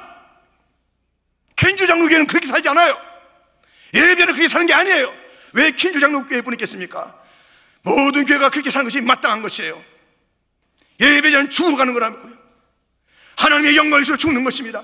퀸주 1.58 1.86
장로교회는 1.86 2.28
그렇게 2.28 2.48
살지 2.48 2.70
않아요. 2.70 2.98
예배는 3.94 4.28
그렇게 4.28 4.48
사는 4.48 4.66
게 4.66 4.74
아니에요. 4.74 5.14
왜 5.52 5.70
퀸주 5.72 6.00
장로교회 6.00 6.40
뿐이겠습니까? 6.42 7.14
모든 7.82 8.24
교회가 8.24 8.50
그렇게 8.50 8.72
사는 8.72 8.86
것이 8.86 9.02
마땅한 9.02 9.42
것이에요. 9.42 9.84
예배자는 11.02 11.50
죽어가는 11.50 11.94
거라고요. 11.94 12.38
하나님의 13.36 13.76
영광을 13.76 14.00
위해서 14.00 14.16
죽는 14.16 14.46
것입니다. 14.46 14.82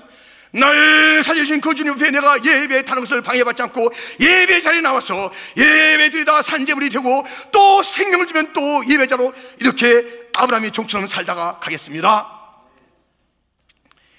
날 0.52 1.22
살려주신 1.22 1.60
그 1.60 1.74
주님 1.74 1.92
앞에 1.92 2.10
내가 2.10 2.44
예배에 2.44 2.82
타는 2.82 3.02
것을 3.02 3.22
방해받지 3.22 3.62
않고 3.62 3.92
예배 4.18 4.60
자리에 4.60 4.80
나와서 4.80 5.32
예배 5.56 6.10
드리다 6.10 6.42
산재물이 6.42 6.90
되고 6.90 7.24
또 7.52 7.82
생명을 7.82 8.26
주면 8.26 8.52
또 8.52 8.60
예배자로 8.88 9.32
이렇게 9.60 10.28
아브라함이 10.36 10.72
종처럼 10.72 11.06
살다가 11.06 11.58
가겠습니다. 11.60 12.40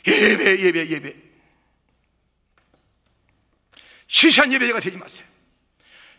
예배, 0.08 0.60
예배, 0.60 0.90
예배. 0.90 1.16
시시한 4.08 4.52
예배자가 4.52 4.80
되지 4.80 4.98
마세요. 4.98 5.26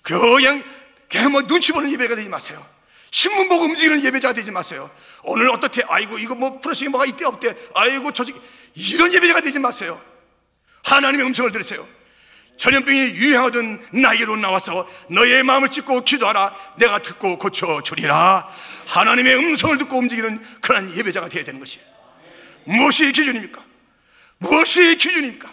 그냥, 0.03 0.63
그냥 1.09 1.33
뭐 1.33 1.47
눈치 1.47 1.73
보는 1.73 1.91
예배가 1.93 2.17
되지 2.17 2.29
마세요. 2.29 2.65
신문 3.11 3.49
보고 3.49 3.65
움직이는 3.65 4.03
예배자가 4.03 4.35
되지 4.35 4.51
마세요. 4.51 4.91
오늘 5.25 5.51
어떻게, 5.51 5.83
아이고, 5.87 6.19
이거 6.19 6.35
뭐 6.35 6.61
프로싱이 6.61 6.89
뭐가 6.89 7.05
있대, 7.07 7.27
없대. 7.27 7.55
아이고, 7.75 8.13
저기, 8.13 8.33
이런 8.75 9.13
예배자가 9.13 9.41
되지 9.41 9.59
마세요. 9.59 10.01
하나님의 10.85 11.27
음성을 11.27 11.51
들으세요. 11.53 11.87
전염병이 12.57 12.99
유행하던 12.99 13.87
나에게로 13.93 14.37
나와서 14.37 14.89
너의 15.11 15.43
마음을 15.43 15.69
찢고 15.71 16.05
기도하라. 16.05 16.55
내가 16.77 16.99
듣고 16.99 17.39
고쳐주리라. 17.39 18.49
하나님의 18.87 19.37
음성을 19.37 19.79
듣고 19.79 19.99
움직이는 19.99 20.41
그런 20.61 20.95
예배자가 20.97 21.29
되어야 21.29 21.45
되는 21.45 21.59
것이에요. 21.59 21.87
무엇이 22.65 23.11
기준입니까? 23.11 23.65
무엇이 24.39 24.97
기준입니까? 24.97 25.53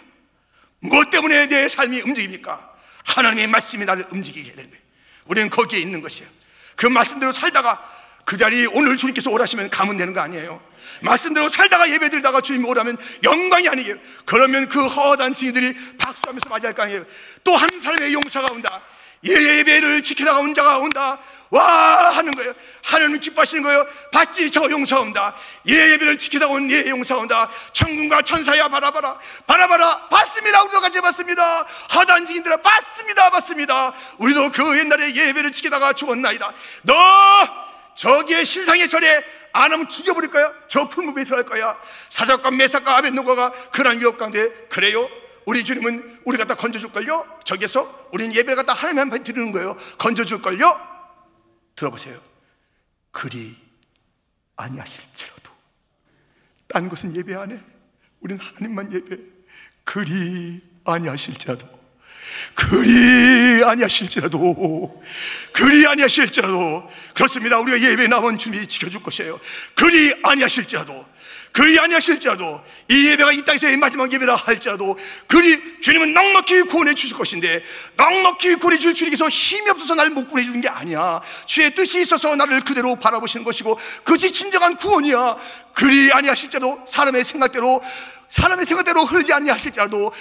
무엇 0.80 1.10
때문에 1.10 1.46
내 1.46 1.68
삶이 1.68 2.00
움직입니까? 2.02 2.70
하나님의 3.04 3.46
말씀이 3.48 3.84
나를 3.84 4.06
움직이게 4.10 4.52
되는 4.52 4.70
거예요. 4.70 4.82
우리는 5.26 5.50
거기에 5.50 5.80
있는 5.80 6.00
것이에요. 6.00 6.28
그 6.76 6.86
말씀대로 6.86 7.32
살다가 7.32 7.82
그 8.24 8.36
자리 8.36 8.66
오늘 8.66 8.96
주님께서 8.96 9.30
오라시면 9.30 9.70
가면 9.70 9.96
되는 9.96 10.12
거 10.12 10.20
아니에요. 10.20 10.60
말씀대로 11.02 11.48
살다가 11.48 11.88
예배 11.88 12.10
드리다가 12.10 12.40
주님 12.40 12.64
오라면 12.66 12.96
영광이 13.22 13.68
아니에요. 13.68 13.96
그러면 14.26 14.68
그 14.68 14.86
허다한 14.86 15.34
증인들이 15.34 15.74
박수하면서 15.98 16.48
맞이할 16.48 16.74
거 16.74 16.82
아니에요. 16.82 17.04
또 17.44 17.56
한 17.56 17.68
사람의 17.80 18.12
용사가 18.12 18.48
온다. 18.52 18.80
예배를 19.22 20.02
지키다가 20.02 20.38
온 20.40 20.54
자가 20.54 20.78
온다. 20.78 21.18
와 21.50 22.10
하는 22.16 22.30
거예요. 22.32 22.54
하나님 22.82 23.18
기뻐하시는 23.18 23.62
거예요. 23.62 23.86
봤지 24.12 24.50
저 24.50 24.70
용사 24.70 25.00
온다. 25.00 25.34
예배를 25.66 26.16
지키다가 26.18 26.52
온 26.52 26.70
예 26.70 26.88
용사가 26.88 27.20
온다. 27.22 27.50
천군과 27.72 28.22
천사야 28.22 28.68
바라봐라. 28.68 29.18
바라봐라. 29.46 30.08
봤습니다. 30.08 30.62
우리도 30.62 30.80
같이 30.80 31.00
봤습니다. 31.00 31.66
하단 31.90 32.24
지인들아 32.24 32.58
봤습니다. 32.58 33.30
봤습니다. 33.30 33.92
우리도 34.18 34.50
그 34.52 34.78
옛날에 34.78 35.14
예배를 35.14 35.52
지키다가 35.52 35.92
죽었나이다. 35.92 36.52
너 36.82 36.94
저기에 38.00 38.44
신상의 38.44 38.88
절에 38.88 39.22
안 39.52 39.74
하면 39.74 39.86
죽여버릴 39.86 40.30
거야. 40.30 40.50
저 40.68 40.88
풀무비에 40.88 41.24
들어갈 41.24 41.44
거야. 41.44 41.78
사작과 42.08 42.50
메사과 42.50 42.96
아벤노가가 42.96 43.52
그런 43.72 44.00
유혹 44.00 44.16
가운데 44.16 44.48
그래요. 44.68 45.06
우리 45.44 45.62
주님은 45.62 46.22
우리 46.24 46.38
갖다 46.38 46.54
건져줄걸요? 46.54 47.40
저기서 47.44 48.08
우리는 48.12 48.34
예배 48.34 48.54
갖다 48.54 48.72
하나님 48.72 49.00
한번 49.00 49.22
드리는 49.22 49.52
거예요. 49.52 49.76
건져줄걸요? 49.98 50.80
들어보세요. 51.76 52.18
그리 53.10 53.54
아니하실지라도 54.56 55.50
딴 56.68 56.88
것은 56.88 57.14
예배 57.14 57.34
안 57.34 57.52
해. 57.52 57.60
우리는 58.20 58.42
하나님만 58.42 58.94
예배. 58.94 59.18
그리 59.84 60.62
아니하실지라도 60.84 61.79
그리 62.54 63.64
아니하실지라도 63.64 65.02
그리 65.52 65.86
아니하실지라도 65.86 66.90
그렇습니다. 67.14 67.58
우리가 67.58 67.80
예배 67.80 68.06
나온 68.08 68.38
주님이 68.38 68.66
지켜줄 68.66 69.02
것이에요. 69.02 69.40
그리 69.74 70.14
아니하실지라도 70.22 71.06
그리 71.52 71.78
아니하실지라도 71.78 72.62
이 72.88 73.08
예배가 73.08 73.32
이 73.32 73.42
땅에서의 73.42 73.76
마지막 73.76 74.12
예배라 74.12 74.36
할지라도 74.36 74.96
그리 75.26 75.80
주님은 75.80 76.14
넉넉히 76.14 76.62
구원해 76.62 76.94
주실 76.94 77.16
것인데 77.16 77.62
넉넉히 77.96 78.54
구원해 78.56 78.78
주실 78.78 78.94
주님께서 78.94 79.28
힘이 79.28 79.70
없어서 79.70 79.96
나를 79.96 80.12
못 80.12 80.28
구원해 80.28 80.46
주는 80.46 80.60
게 80.60 80.68
아니야 80.68 81.20
주의 81.46 81.74
뜻이 81.74 82.00
있어서 82.02 82.36
나를 82.36 82.60
그대로 82.60 82.94
바라보시는 82.94 83.44
것이고 83.44 83.78
그것이 84.04 84.30
진정한 84.30 84.76
구원이야 84.76 85.36
그리 85.74 86.12
아니하실지라도 86.12 86.84
사람의 86.86 87.24
생각대로 87.24 87.82
사람의 88.28 88.64
생각대로 88.64 89.04
흐르지 89.04 89.32
아니하실지라도 89.32 90.12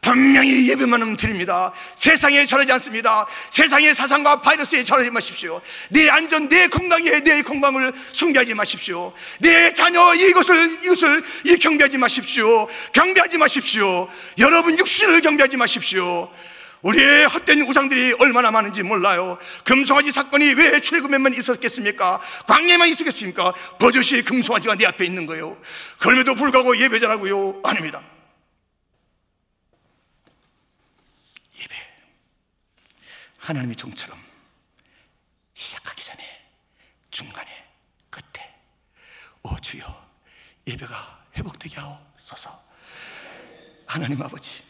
분명히 0.00 0.68
예배만은 0.70 1.16
드립니다. 1.16 1.72
세상에 1.96 2.46
절하지 2.46 2.70
않습니다. 2.72 3.26
세상의 3.50 3.92
사상과 3.92 4.40
바이러스에 4.40 4.84
절하지 4.84 5.10
마십시오. 5.10 5.60
내 5.90 6.08
안전, 6.08 6.48
내 6.48 6.68
건강에 6.68 7.20
내 7.20 7.42
건강을 7.42 7.92
숭배하지 8.12 8.54
마십시오. 8.54 9.12
내 9.40 9.72
자녀 9.74 10.14
이것을 10.14 10.84
이것을 10.84 11.24
이 11.44 11.56
경배하지 11.56 11.98
마십시오. 11.98 12.68
경배하지 12.92 13.38
마십시오. 13.38 14.08
여러분 14.38 14.78
육신을 14.78 15.22
경배하지 15.22 15.56
마십시오. 15.56 16.30
우리의 16.82 17.26
헛된 17.26 17.62
우상들이 17.62 18.14
얼마나 18.20 18.52
많은지 18.52 18.84
몰라요. 18.84 19.38
금송아지 19.64 20.12
사건이 20.12 20.54
왜 20.54 20.80
출애굽에만 20.80 21.34
있었겠습니까? 21.34 22.20
광야에만 22.46 22.88
있었겠습니까? 22.90 23.52
버젓이 23.80 24.22
금송아지가 24.22 24.76
내 24.76 24.86
앞에 24.86 25.04
있는 25.04 25.26
거예요. 25.26 25.56
그럼에도 25.98 26.36
불구하고 26.36 26.76
예배자라고요? 26.78 27.62
아닙니다. 27.64 28.02
하나님의 33.46 33.76
종처럼 33.76 34.20
시작하기 35.54 36.02
전에 36.02 36.50
중간에 37.12 37.48
끝에 38.10 38.52
오 39.44 39.56
주여 39.60 39.86
예배가 40.66 41.26
회복되게 41.36 41.76
하옵소서. 41.78 42.60
하나님 43.86 44.20
아버지 44.20 44.64